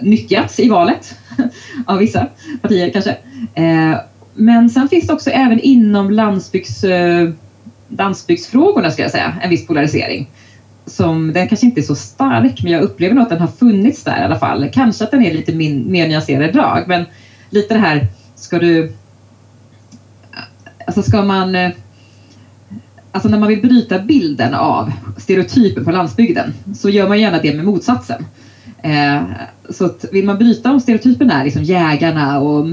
[0.01, 1.15] nyttjats i valet
[1.85, 2.27] av vissa
[2.61, 3.17] partier kanske.
[3.53, 3.95] Eh,
[4.35, 7.29] men sen finns det också även inom landsbygds, eh,
[7.89, 10.29] landsbygdsfrågorna ska jag säga en viss polarisering
[10.89, 14.04] som, den kanske inte är så stark, men jag upplever nog att den har funnits
[14.04, 14.69] där i alla fall.
[14.73, 17.06] Kanske att den är lite min, mer nyanserad drag, men
[17.49, 18.93] lite det här, ska du...
[20.86, 21.56] Alltså ska man...
[21.56, 21.71] Eh,
[23.12, 27.56] alltså när man vill bryta bilden av stereotypen på landsbygden så gör man gärna det
[27.56, 28.25] med motsatsen.
[28.83, 29.21] Eh,
[29.69, 32.65] så att vill man bryta de stereotyperna, liksom jägarna och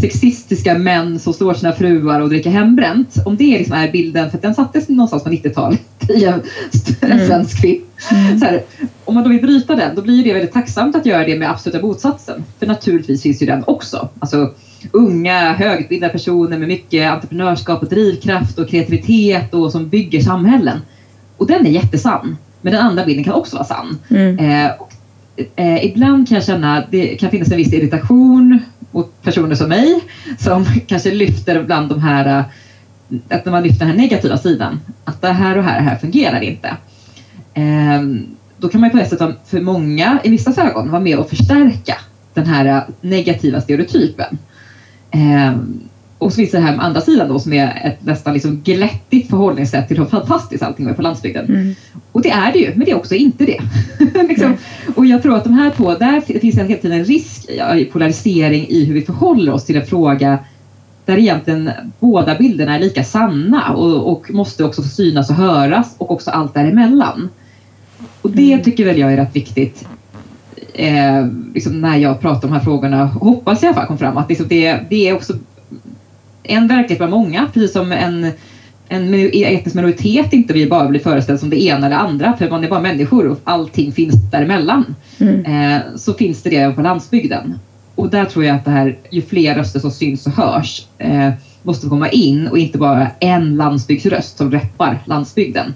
[0.00, 3.16] sexistiska män som slår sina fruar och dricker hembränt.
[3.26, 6.42] Om det liksom är bilden, för den sattes någonstans på 90-talet i en,
[7.02, 7.26] mm.
[7.26, 7.82] svensk film.
[8.10, 8.60] Mm.
[9.04, 11.50] om man då vill bryta den, då blir det väldigt tacksamt att göra det med
[11.50, 12.44] absoluta motsatsen.
[12.58, 14.08] För naturligtvis finns ju den också.
[14.18, 14.54] Alltså,
[14.92, 20.78] unga högutbildade personer med mycket entreprenörskap och drivkraft och kreativitet och som bygger samhällen.
[21.36, 22.36] Och den är jättesann.
[22.60, 23.98] Men den andra bilden kan också vara sann.
[24.08, 24.38] Mm.
[24.38, 24.72] Eh,
[25.56, 28.58] eh, ibland kan jag känna att det kan finnas en viss irritation
[28.90, 30.00] mot personer som mig
[30.38, 32.44] som kanske lyfter bland de här, eh,
[33.36, 36.40] att när man lyfter den här negativa sidan, att det här och här, här fungerar
[36.40, 36.76] inte.
[37.54, 38.02] Eh,
[38.58, 41.28] då kan man ju på ett sätt för många, i vissa ögon, vara med och
[41.28, 41.94] förstärka
[42.34, 44.38] den här eh, negativa stereotypen.
[45.10, 45.52] Eh,
[46.20, 49.30] och så finns det här med andra sidan då som är ett nästan liksom glättigt
[49.30, 51.46] förhållningssätt till hur fantastiskt allting är på landsbygden.
[51.46, 51.74] Mm.
[52.12, 53.60] Och det är det ju, men det är också inte det.
[54.28, 54.56] liksom.
[54.96, 57.84] Och jag tror att de här två, där finns en hela tiden en risk i
[57.84, 60.38] polarisering i hur vi förhåller oss till en fråga
[61.04, 65.94] där egentligen båda bilderna är lika sanna och, och måste också få synas och höras
[65.98, 67.28] och också allt däremellan.
[68.22, 68.64] Och det mm.
[68.64, 69.86] tycker väl jag är rätt viktigt
[70.74, 73.98] eh, liksom när jag pratar om de här frågorna, hoppas jag i alla fall kom
[73.98, 75.34] fram, att liksom det, det är också
[76.50, 78.32] en verklighet bland många, precis som en,
[78.88, 82.64] en etnisk minoritet inte vill bara bli föreställd som det ena eller andra, för man
[82.64, 84.94] är bara människor och allting finns däremellan.
[85.18, 85.44] Mm.
[85.44, 87.58] Eh, så finns det det på landsbygden.
[87.94, 91.30] Och där tror jag att det här, ju fler röster som syns och hörs, eh,
[91.62, 95.74] måste komma in och inte bara en landsbygdsröst som reppar landsbygden.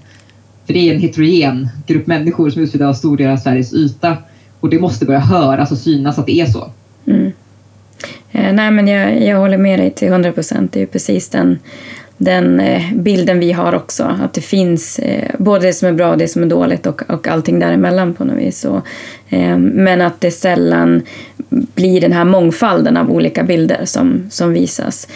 [0.66, 4.16] För det är en heterogen grupp människor som utgör en stor del av Sveriges yta
[4.60, 6.70] och det måste börja höras och synas att det är så.
[7.06, 7.32] Mm.
[8.34, 10.72] Eh, nej, men jag, jag håller med dig till 100 procent.
[10.72, 11.58] Det är precis den,
[12.16, 14.16] den eh, bilden vi har också.
[14.22, 17.10] Att det finns eh, både det som är bra och det som är dåligt och,
[17.10, 18.64] och allting däremellan på något vis.
[18.64, 18.80] Och,
[19.58, 21.02] men att det sällan
[21.48, 25.08] blir den här mångfalden av olika bilder som, som visas.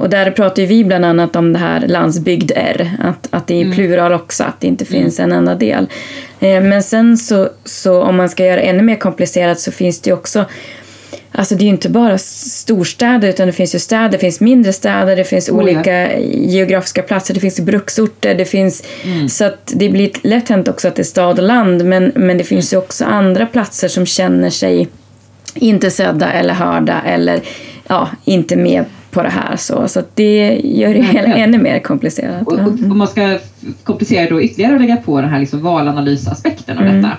[0.00, 3.62] Och där pratar vi bland annat om det här landsbygd R, att, att det är
[3.62, 3.74] mm.
[3.74, 5.02] plural också, att det inte mm.
[5.02, 5.86] finns en enda del.
[6.40, 10.14] Men sen så, så om man ska göra ännu mer komplicerat så finns det ju
[10.14, 10.44] också
[11.38, 14.72] Alltså det är ju inte bara storstäder utan det finns ju städer, det finns mindre
[14.72, 16.18] städer, det finns oh, olika ja.
[16.32, 19.28] geografiska platser, det finns bruksorter, det finns mm.
[19.28, 22.38] så att det blir lätt hänt också att det är stad och land men, men
[22.38, 24.88] det finns ju också andra platser som känner sig
[25.54, 27.40] inte sedda eller hörda eller
[27.86, 29.56] ja, inte med på det här.
[29.56, 32.46] Så, så det gör det ja, ännu mer komplicerat.
[32.46, 33.38] Och, och, och, man ska
[33.84, 36.96] komplicera då ytterligare och lägga på den här liksom valanalysaspekten av mm.
[36.96, 37.16] detta.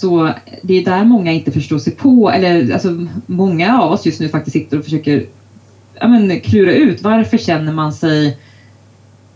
[0.00, 4.20] Så det är där många inte förstår sig på, eller alltså många av oss just
[4.20, 5.26] nu faktiskt sitter och försöker
[6.00, 8.38] ja, men, klura ut varför känner man sig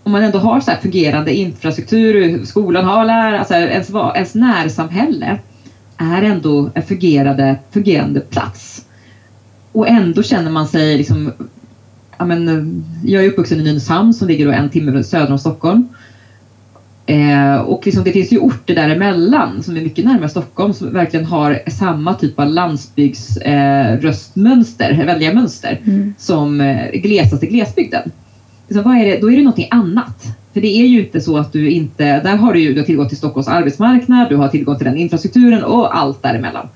[0.02, 5.38] om man ändå har så här fungerande infrastruktur, skolan har lärare, alltså ens, ens närsamhälle
[5.96, 8.84] är ändå en fungerande, fungerande plats.
[9.72, 11.32] Och ändå känner man sig liksom,
[12.18, 15.88] ja men, jag är uppvuxen i Nynäshamn som ligger en timme söder om Stockholm.
[17.06, 21.26] Eh, och liksom, det finns ju orter däremellan som är mycket närmare Stockholm som verkligen
[21.26, 26.14] har samma typ av landsbygdsröstmönster, eh, väljarmönster mm.
[26.18, 28.10] som eh, glesaste glesbygden.
[28.68, 29.20] Liksom, vad är det?
[29.20, 30.36] Då är det någonting annat.
[30.52, 32.86] För det är ju inte så att du inte, där har du ju du har
[32.86, 36.68] tillgång till Stockholms arbetsmarknad, du har tillgång till den infrastrukturen och allt däremellan.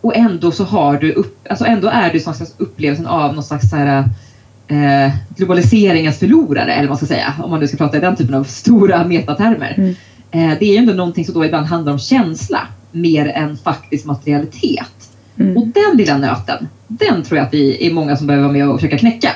[0.00, 3.44] Och ändå så har du, upp, alltså ändå är du någon slags upplevelsen av någon
[3.44, 4.04] slags så här,
[4.72, 8.16] eh, globaliseringens förlorare, eller vad man ska säga, om man nu ska prata i den
[8.16, 9.74] typen av stora metatermer.
[9.78, 9.94] Mm.
[10.30, 12.60] Eh, det är ju ändå någonting som då ibland handlar om känsla
[12.92, 15.10] mer än faktisk materialitet.
[15.38, 15.56] Mm.
[15.56, 18.68] Och den lilla nöten, den tror jag att vi är många som behöver vara med
[18.68, 19.30] och försöka knäcka.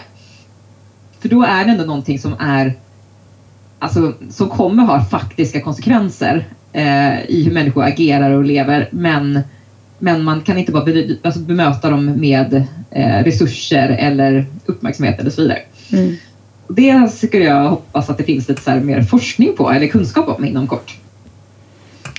[1.21, 2.75] För då är det ändå någonting som är
[3.79, 8.89] alltså, som kommer ha faktiska konsekvenser eh, i hur människor agerar och lever.
[8.93, 9.41] Men,
[9.99, 15.31] men man kan inte bara be, alltså, bemöta dem med eh, resurser eller uppmärksamhet eller
[15.31, 15.59] så vidare.
[15.93, 16.17] Mm.
[16.69, 20.45] Det skulle jag hoppas att det finns lite så mer forskning på eller kunskap om
[20.45, 20.97] inom kort.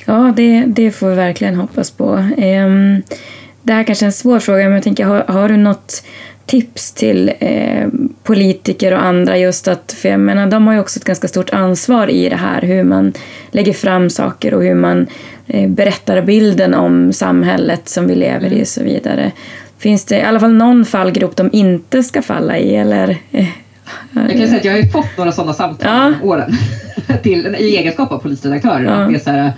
[0.05, 2.13] Ja, det, det får vi verkligen hoppas på.
[2.37, 3.01] Um,
[3.61, 6.03] det här kanske är en svår fråga, men jag tänker, har, har du något
[6.45, 7.87] tips till eh,
[8.23, 11.49] politiker och andra just att, för jag menar de har ju också ett ganska stort
[11.49, 13.13] ansvar i det här hur man
[13.51, 15.07] lägger fram saker och hur man
[15.47, 18.61] eh, berättar bilden om samhället som vi lever i mm.
[18.61, 19.31] och så vidare.
[19.77, 23.17] Finns det i alla fall någon fallgrop de inte ska falla i eller?
[23.31, 23.47] Eh,
[24.13, 26.27] jag kan säga att jag har ju fått några sådana samtal ja.
[26.27, 26.51] åren
[27.23, 28.81] till, i egenskap av polisredaktör.
[28.81, 28.91] Ja.
[28.91, 29.51] Det är så här,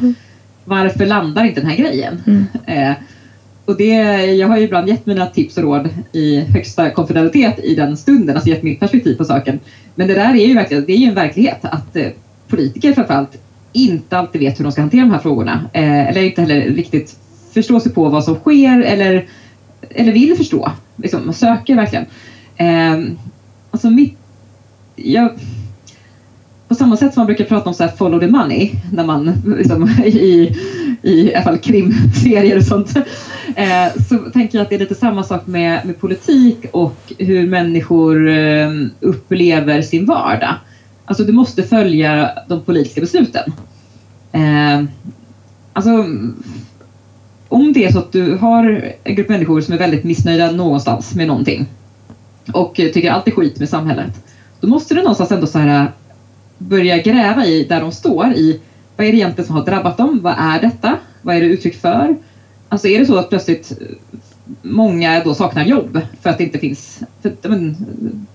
[0.66, 2.24] varför landar inte den här grejen?
[2.28, 2.46] Mm.
[2.66, 2.94] Eh,
[3.66, 3.94] och det,
[4.26, 8.36] jag har ju ibland gett mina tips och råd i högsta konfidentialitet i den stunden,
[8.36, 9.60] alltså gett mitt perspektiv på saken.
[9.96, 12.08] Men det där är ju verkligen, det är ju en verklighet att eh,
[12.48, 13.38] politiker framförallt
[13.74, 15.70] inte alltid vet hur de ska hantera de här frågorna.
[15.74, 17.16] Eh, eller inte heller riktigt
[17.54, 19.28] förstår sig på vad som sker eller,
[19.90, 20.72] eller vill förstå.
[20.96, 22.06] Liksom, söker verkligen.
[22.58, 23.14] Eh,
[23.72, 24.18] alltså mitt,
[24.96, 25.32] jag,
[26.68, 29.34] på samma sätt som man brukar prata om så här follow the money när man
[29.58, 30.56] liksom, i,
[31.02, 32.98] i, alla fall krimserier och sånt.
[33.56, 37.48] Eh, så tänker jag att det är lite samma sak med, med politik och hur
[37.48, 40.56] människor eh, upplever sin vardag.
[41.10, 43.54] Alltså du måste följa de politiska besluten.
[44.32, 44.84] Eh,
[45.74, 46.06] alltså
[47.48, 51.16] om det är så att du har en grupp människor som är väldigt missnöjda någonstans
[51.16, 51.66] med någonting
[52.54, 54.26] och tycker allt är skit med samhället.
[54.60, 55.90] Då måste du någonstans ändå så här eh,
[56.58, 58.62] börja gräva i där de står i
[58.98, 60.20] vad är det egentligen som har drabbat dem?
[60.24, 60.98] Vad är detta?
[61.22, 62.18] Vad är det uttryck för?
[62.70, 63.80] Alltså är det så att plötsligt
[64.62, 67.04] många då saknar jobb för att det inte finns...
[67.22, 67.76] För, men,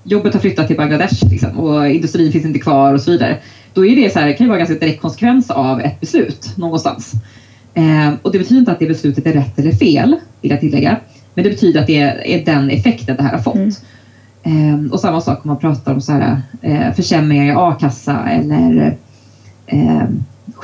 [0.05, 3.39] jobbet har flyttat till Bangladesh liksom, och industrin finns inte kvar och så vidare.
[3.73, 7.13] Då är det så här, kan ju vara ganska direkt konsekvens av ett beslut någonstans.
[7.75, 10.97] Eh, och det betyder inte att det beslutet är rätt eller fel, vill jag tillägga.
[11.35, 13.55] Men det betyder att det är, är den effekten det här har fått.
[13.55, 14.85] Mm.
[14.87, 18.97] Eh, och samma sak om man pratar om så här, eh, försämringar i a-kassa eller
[19.67, 20.03] eh,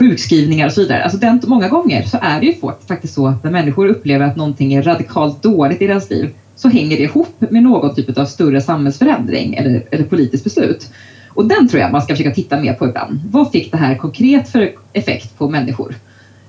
[0.00, 1.02] sjukskrivningar och så vidare.
[1.02, 2.54] Alltså den, många gånger så är det ju
[2.88, 6.68] faktiskt så att när människor upplever att någonting är radikalt dåligt i deras liv så
[6.68, 10.90] hänger det ihop med någon typ av större samhällsförändring eller, eller politiskt beslut.
[11.28, 13.20] Och den tror jag man ska försöka titta mer på ibland.
[13.30, 15.94] Vad fick det här konkret för effekt på människor?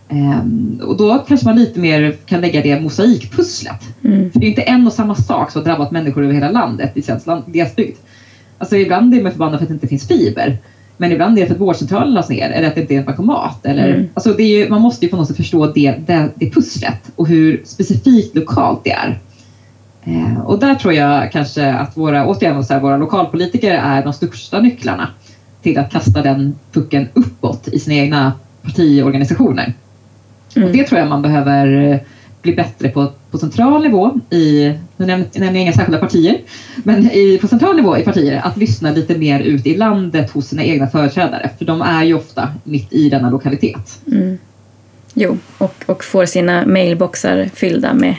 [0.10, 3.82] Um, och då kanske man lite mer kan lägga det mosaikpusslet.
[4.04, 4.32] Mm.
[4.32, 6.92] För det är inte en och samma sak som har drabbat människor över hela landet
[6.98, 7.98] i svensk glesbygd.
[8.58, 10.58] Alltså ibland är man förbannad för att det inte finns fiber.
[11.02, 13.06] Men ibland är det för att vårdcentralen lades ner eller att det inte är en
[13.06, 13.66] bankomat.
[13.66, 14.10] Eller, mm.
[14.14, 17.12] alltså det är ju, man måste ju på något sätt förstå det, det, det pusslet
[17.16, 19.20] och hur specifikt lokalt det är.
[20.04, 24.14] Eh, och där tror jag kanske att våra, återigen, så här, våra lokalpolitiker är de
[24.14, 25.08] största nycklarna
[25.62, 29.74] till att kasta den pucken uppåt i sina egna partiorganisationer.
[30.56, 30.68] Mm.
[30.68, 32.00] Och det tror jag man behöver
[32.42, 36.38] bli bättre på, på central nivå i, nu nämner jag inga särskilda partier,
[36.84, 40.48] men i, på central nivå i partier att lyssna lite mer ut i landet hos
[40.48, 41.50] sina egna företrädare.
[41.58, 44.02] För de är ju ofta mitt i denna lokalitet.
[44.08, 44.38] Mm.
[45.14, 48.16] Jo, och, och får sina mailboxar fyllda med.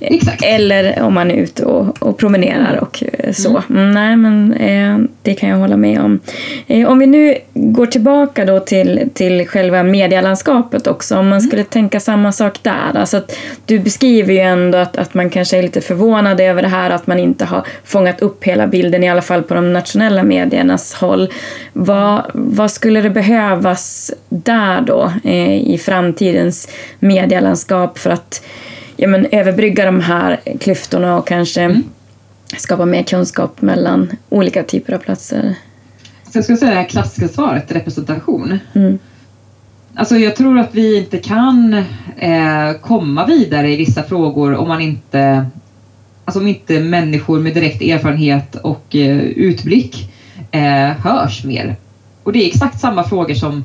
[0.42, 3.62] Eller om man är ute och, och promenerar och eh, så.
[3.70, 3.92] Mm.
[3.92, 6.20] Nej, men eh, det kan jag hålla med om.
[6.66, 11.16] Eh, om vi nu går tillbaka då till, till själva medielandskapet också.
[11.16, 11.48] Om man mm.
[11.48, 12.90] skulle tänka samma sak där.
[12.94, 13.36] Alltså att
[13.66, 17.06] du beskriver ju ändå att, att man kanske är lite förvånad över det här att
[17.06, 21.32] man inte har fångat upp hela bilden, i alla fall på de nationella mediernas håll.
[21.72, 28.42] Vad, vad skulle det behövas där då eh, i framtidens medielandskap för att
[28.96, 31.84] ja, men, överbrygga de här klyftorna och kanske mm.
[32.56, 35.54] Skapa mer kunskap mellan olika typer av platser?
[36.32, 38.58] Så jag skulle säga det klassiska svaret, representation.
[38.74, 38.98] Mm.
[39.94, 41.74] Alltså jag tror att vi inte kan
[42.16, 45.46] eh, komma vidare i vissa frågor om man inte
[46.24, 50.12] Alltså om inte människor med direkt erfarenhet och eh, utblick
[50.50, 51.76] eh, hörs mer.
[52.22, 53.64] Och det är exakt samma frågor som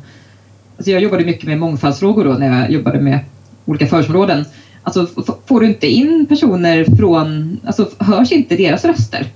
[0.78, 3.20] Alltså jag jobbade mycket med mångfaldsfrågor då när jag jobbade med
[3.66, 4.46] olika förortsområden.
[4.84, 5.08] Alltså
[5.46, 9.28] får du inte in personer från, alltså hörs inte deras röster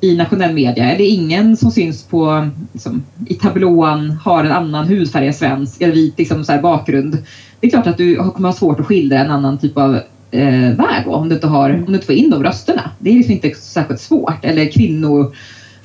[0.00, 0.92] i nationell media?
[0.92, 5.82] Är det ingen som syns på, liksom, i tablån, har en annan hudfärg än svensk,
[5.82, 7.18] eller vit liksom, så bakgrund?
[7.60, 9.94] Det är klart att du kommer ha svårt att skildra en annan typ av
[10.30, 12.90] eh, väg om du, inte har, om du inte får in de rösterna.
[12.98, 14.44] Det är liksom inte särskilt svårt.
[14.44, 15.34] Eller kvinnor,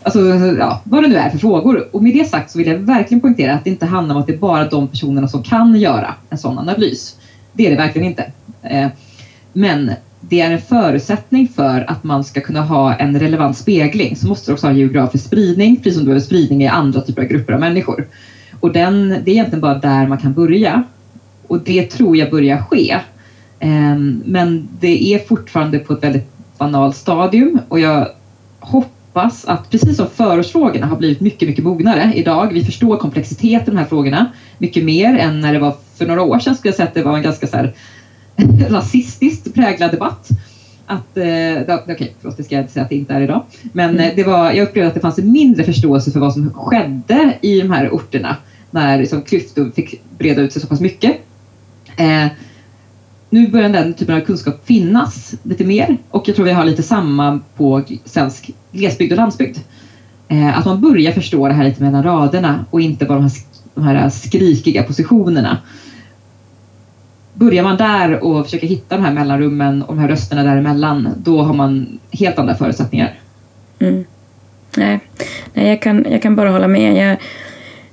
[0.03, 0.19] alltså
[0.59, 1.87] ja, vad det nu är för frågor.
[1.91, 4.27] Och med det sagt så vill jag verkligen poängtera att det inte handlar om att
[4.27, 7.15] det är bara de personerna som kan göra en sån analys.
[7.53, 8.31] Det är det verkligen inte.
[8.61, 8.87] Eh,
[9.55, 14.27] men det är en förutsättning för att man ska kunna ha en relevant spegling så
[14.27, 17.21] måste du också ha en geografisk spridning, precis som du behöver spridning i andra typer
[17.21, 18.07] av grupper av människor.
[18.59, 20.83] Och den, det är egentligen bara där man kan börja.
[21.47, 22.99] Och det tror jag börjar ske.
[23.59, 28.07] Ehm, men det är fortfarande på ett väldigt banalt stadium och jag
[28.59, 32.53] hoppas att precis som förortsfrågorna har blivit mycket, mycket mognare idag.
[32.53, 36.21] Vi förstår komplexiteten i de här frågorna mycket mer än när det var för några
[36.21, 37.73] år sedan skulle jag säga att det var en ganska så här
[38.69, 40.29] rasistiskt präglad debatt.
[40.87, 41.23] Att, eh,
[41.61, 43.43] Okej, okay, förlåt, det ska jag inte säga att det inte är idag.
[43.73, 44.15] Men mm.
[44.15, 47.61] det var, jag upplevde att det fanns en mindre förståelse för vad som skedde i
[47.61, 48.35] de här orterna
[48.71, 51.17] när liksom, klyftor fick breda ut sig så pass mycket.
[51.97, 52.27] Eh,
[53.29, 56.83] nu börjar den typen av kunskap finnas lite mer och jag tror vi har lite
[56.83, 59.57] samma på svensk glesbygd och landsbygd.
[60.27, 63.31] Eh, att man börjar förstå det här lite mellan raderna och inte bara de här,
[63.75, 65.57] de här skrikiga positionerna
[67.35, 71.41] börjar man där och försöker hitta de här mellanrummen och de här rösterna däremellan, då
[71.41, 73.13] har man helt andra förutsättningar.
[73.79, 74.05] Mm.
[74.77, 74.99] Nej,
[75.53, 77.17] Nej jag, kan, jag kan bara hålla med.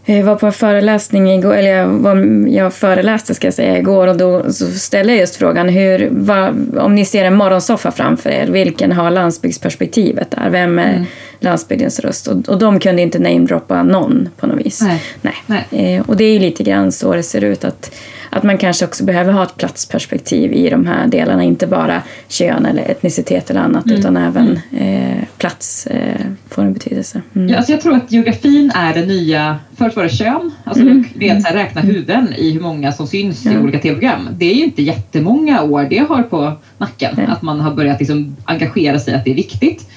[0.05, 2.16] Jag var på en föreläsning igår, eller jag, var,
[2.49, 6.76] jag föreläste ska jag säga igår och då så ställde jag just frågan hur, vad,
[6.78, 10.51] om ni ser en morgonsoffa framför er, vilken har landsbygdsperspektivet där?
[10.51, 11.05] Vem mm.
[11.45, 12.26] Landsbygdens röst?
[12.26, 14.82] Och, och de kunde inte namedroppa någon på något vis.
[14.82, 15.03] Nej.
[15.20, 15.34] Nej.
[15.47, 15.95] Nej.
[15.97, 17.90] Eh, och det är ju lite grann så det ser ut att
[18.34, 22.66] att man kanske också behöver ha ett platsperspektiv i de här delarna, inte bara kön
[22.66, 23.99] eller etnicitet eller annat mm.
[23.99, 25.18] utan även mm.
[25.18, 27.22] eh, plats eh, får en betydelse.
[27.34, 27.49] Mm.
[27.49, 31.05] Ja, alltså jag tror att geografin är det nya, först var det kön, alltså mm.
[31.18, 31.95] rent här, räkna mm.
[31.95, 33.53] huvuden i hur många som syns ja.
[33.53, 34.28] i olika tv-program.
[34.32, 37.32] Det är ju inte jättemånga år det har på nacken, ja.
[37.32, 39.88] att man har börjat liksom engagera sig att det är viktigt.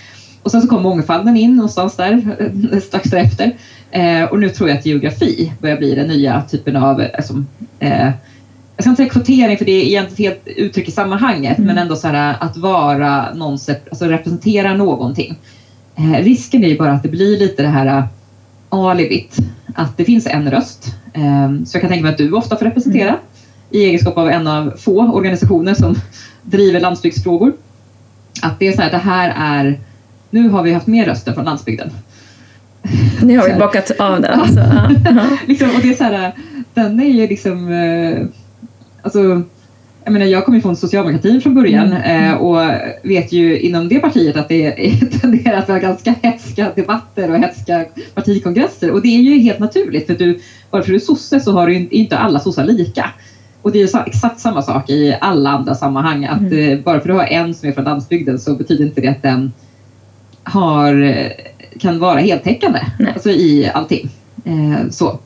[0.45, 2.35] Och sen så kom mångfalden in någonstans där
[2.71, 3.55] eh, strax därefter.
[3.91, 7.43] Eh, och nu tror jag att geografi börjar bli den nya typen av alltså,
[7.79, 8.11] eh,
[8.75, 11.67] jag ska inte säga kvotering för det är egentligen helt uttryck i sammanhanget mm.
[11.67, 13.51] men ändå så här att vara någon,
[13.89, 15.35] alltså representera någonting.
[15.95, 18.07] Eh, risken är ju bara att det blir lite det här
[18.69, 19.37] alibit,
[19.75, 20.95] att det finns en röst.
[21.13, 23.19] Eh, så jag kan tänka mig att du ofta får representera mm.
[23.71, 25.95] i egenskap av en av få organisationer som
[26.41, 27.53] driver landsbygdsfrågor.
[28.41, 29.79] Att det är så här, det här är,
[30.35, 31.89] nu har vi haft mer röster från landsbygden.
[33.21, 34.39] Nu har vi bockat av den.
[34.39, 34.61] Alltså.
[35.47, 36.31] liksom, och det är så här,
[36.73, 38.25] den är ju liksom eh,
[39.01, 39.41] alltså,
[40.03, 42.31] jag menar, jag kommer från socialdemokratin från början mm.
[42.31, 42.71] eh, och
[43.03, 44.71] vet ju inom det partiet att det
[45.21, 50.07] tenderar att vara ganska hetska debatter och hetska partikongresser och det är ju helt naturligt
[50.07, 50.39] för du,
[50.71, 53.09] bara för du är sosse så har du inte alla sossar lika.
[53.61, 56.69] Och det är exakt samma sak i alla andra sammanhang att mm.
[56.69, 59.07] eh, bara för att du har en som är från landsbygden så betyder inte det
[59.07, 59.51] att den
[60.45, 61.13] har,
[61.79, 62.79] kan vara heltäckande
[63.13, 64.09] alltså i allting.
[64.45, 65.19] Eh, så.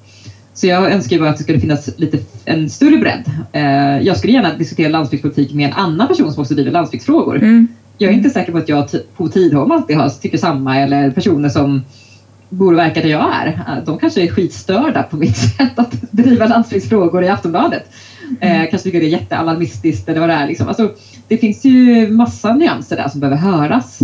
[0.53, 3.31] Så jag önskar ju bara att det skulle finnas lite, en större bredd.
[3.51, 7.35] Eh, jag skulle gärna diskutera landsbygdspolitik med en annan person som också driver landsbygdsfrågor.
[7.35, 7.67] Mm.
[7.97, 11.49] Jag är inte säker på att jag på Tidholm alltid har, tycker samma eller personer
[11.49, 11.81] som
[12.49, 13.47] bor och verkar där jag är.
[13.47, 17.83] Eh, de kanske är skitstörda på mitt sätt att driva landsbygdsfrågor i Aftonbladet.
[18.41, 18.61] Mm.
[18.61, 20.47] Eh, kanske tycker det är jättealarmistiskt eller vad det är.
[20.47, 20.67] Liksom.
[20.67, 20.91] Alltså,
[21.27, 23.99] det finns ju massa nyanser där som behöver höras.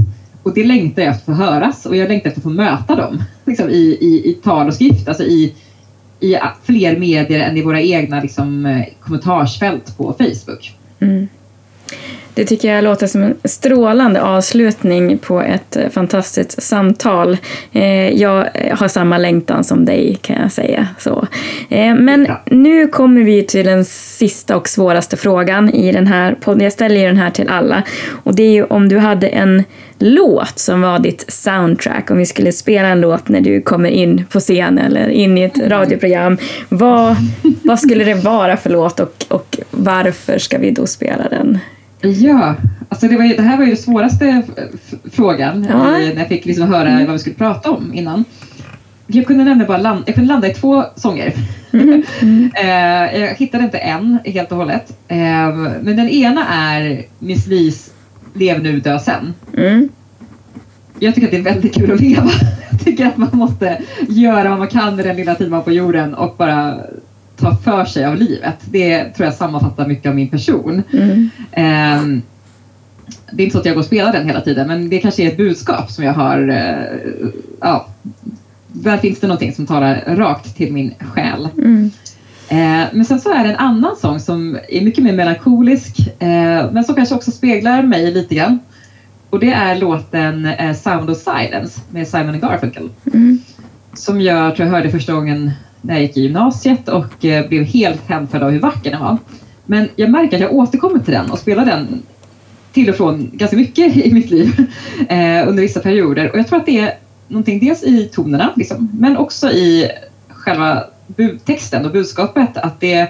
[0.46, 2.96] Och det längtar jag efter att få höras och jag längtar efter att få möta
[2.96, 5.08] dem liksom, i, i, i tal och skrift.
[5.08, 5.54] Alltså i,
[6.20, 10.74] i fler medier än i våra egna liksom, eh, kommentarsfält på Facebook.
[11.00, 11.28] Mm.
[12.34, 17.38] Det tycker jag låter som en strålande avslutning på ett eh, fantastiskt samtal.
[17.72, 20.88] Eh, jag har samma längtan som dig kan jag säga.
[21.00, 21.28] Så.
[21.70, 26.64] Men nu kommer vi till den sista och svåraste frågan i den här podden.
[26.64, 27.84] Jag ställer den här till alla.
[28.24, 29.64] Och det är ju om du hade en
[30.06, 34.26] låt som var ditt soundtrack, om vi skulle spela en låt när du kommer in
[34.26, 36.38] på scen eller in i ett radioprogram,
[36.70, 37.16] vad,
[37.64, 41.60] vad skulle det vara för låt och, och varför ska vi då spela den?
[42.02, 42.56] Ja,
[42.90, 44.42] alltså det, var ju, det här var ju den svåraste
[45.12, 45.84] frågan ja.
[45.92, 47.06] när jag fick liksom höra mm.
[47.06, 48.26] vad vi skulle prata om innan.
[49.08, 51.34] jag kunde nämligen bara landa, jag kunde landa i två sånger.
[51.74, 52.04] Mm.
[53.22, 54.98] Jag hittade inte en helt och hållet.
[55.08, 55.18] Eh,
[55.82, 57.92] men den ena är Miss Lis
[58.36, 59.34] Lev nu, dö sen.
[59.58, 59.90] Mm.
[61.00, 62.32] Jag tycker att det är väldigt kul att leva.
[62.72, 65.72] Jag tycker att man måste göra vad man kan med den lilla tiden man på
[65.72, 66.80] jorden och bara
[67.36, 68.56] ta för sig av livet.
[68.66, 70.84] Det tror jag sammanfattar mycket av min person.
[70.94, 71.30] Mm.
[71.52, 72.22] Eh,
[73.32, 75.24] det är inte så att jag går och spelar den hela tiden men det kanske
[75.24, 77.20] är ett budskap som jag har eh,
[77.62, 77.88] ja,
[78.68, 81.50] där finns det någonting som talar rakt till min själ.
[81.58, 81.92] Mm.
[82.50, 86.72] Eh, men sen så är det en annan sång som är mycket mer melankolisk eh,
[86.72, 88.60] men som kanske också speglar mig lite grann.
[89.30, 92.90] Och det är låten eh, Sound of Silence med Simon Garfunkel.
[93.14, 93.40] Mm.
[93.94, 98.08] Som jag tror jag hörde första gången när jag gick i gymnasiet och blev helt
[98.08, 99.18] hänförd av hur vacker den var.
[99.66, 102.02] Men jag märker att jag återkommer till den och spelar den
[102.74, 104.52] till och från ganska mycket i mitt liv
[105.48, 106.32] under vissa perioder.
[106.32, 106.94] Och jag tror att det är
[107.28, 109.92] någonting dels i tonerna, liksom, men också i
[110.30, 110.84] själva
[111.46, 113.10] texten och budskapet att det,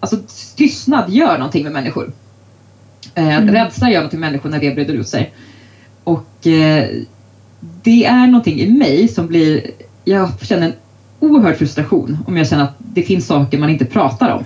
[0.00, 0.16] alltså
[0.56, 2.12] tystnad gör någonting med människor.
[3.14, 3.54] Eh, mm.
[3.54, 5.34] Rädsla gör någonting med människor när det breder ut sig.
[6.04, 6.86] Och eh,
[7.60, 9.70] det är någonting i mig som blir,
[10.04, 10.72] jag känner en
[11.20, 14.44] oerhörd frustration om jag känner att det finns saker man inte pratar om.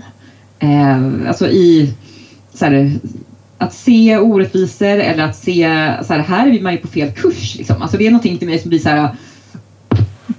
[0.59, 1.95] Eh, alltså i
[2.61, 2.93] här,
[3.59, 7.57] att se orättvisor eller att se så här, här är man ju på fel kurs.
[7.59, 7.83] Liksom.
[7.83, 9.09] Alltså det är någonting till mig som blir så här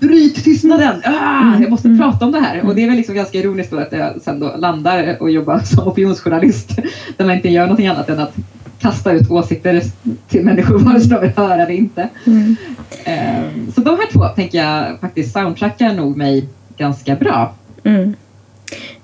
[0.08, 1.02] Bryt tystnaden!
[1.06, 2.00] Ah, mm, jag måste mm.
[2.00, 2.66] prata om det här.
[2.66, 5.60] Och det är väl liksom ganska ironiskt då att jag sen då landar och jobbar
[5.64, 6.70] som opinionsjournalist
[7.18, 8.36] där man inte gör någonting annat än att
[8.80, 9.82] kasta ut åsikter
[10.28, 12.10] till människor vare sig de vill höra eller inte.
[12.26, 12.56] Mm.
[13.08, 17.54] Um, så de här två tänker jag faktiskt soundtrackar nog mig ganska bra.
[17.84, 18.14] Mm.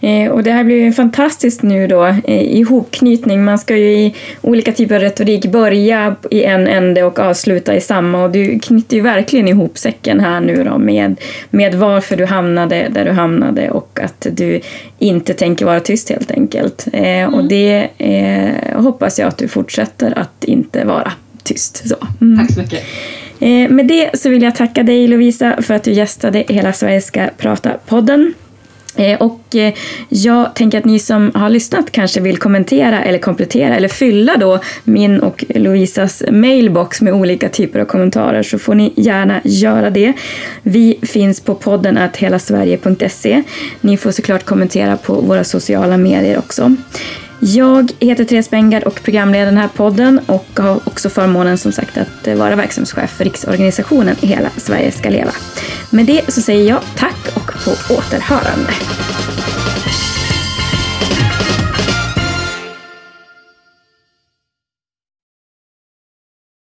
[0.02, 3.44] Eh, och det här blir ju fantastiskt nu då, eh, ihopknytning.
[3.44, 7.82] Man ska ju i olika typer av retorik börja i en ände och avsluta i
[7.82, 11.16] samma och du knyter ju verkligen ihop säcken här nu då med,
[11.50, 14.62] med varför du hamnade där du hamnade och att du
[15.00, 16.88] inte tänker vara tyst helt enkelt.
[16.94, 17.34] Eh, mm.
[17.34, 21.12] Och det eh, hoppas jag att du fortsätter att inte vara
[21.44, 21.88] tyst.
[21.90, 21.96] Så.
[22.22, 22.40] Mm.
[22.40, 22.84] Tack så mycket.
[23.40, 27.02] Eh, med det så vill jag tacka dig Lovisa för att du gästade Hela Sverige
[27.02, 28.34] ska prata-podden.
[29.00, 29.74] Eh, och eh,
[30.10, 34.60] jag tänker att ni som har lyssnat kanske vill kommentera eller komplettera eller fylla då
[34.84, 40.14] min och Lovisas mailbox med olika typer av kommentarer så får ni gärna göra det.
[40.64, 43.44] Vi finns på podden att helasverige.se.
[43.82, 46.76] Ni får såklart kommentera på våra sociala medier också.
[47.40, 51.98] Jag heter Therese Bengard och programleder den här podden och har också förmånen som sagt
[51.98, 55.32] att eh, vara verksamhetschef för riksorganisationen Hela Sverige ska leva.
[55.90, 58.74] Med det så säger jag tack och på återhörande.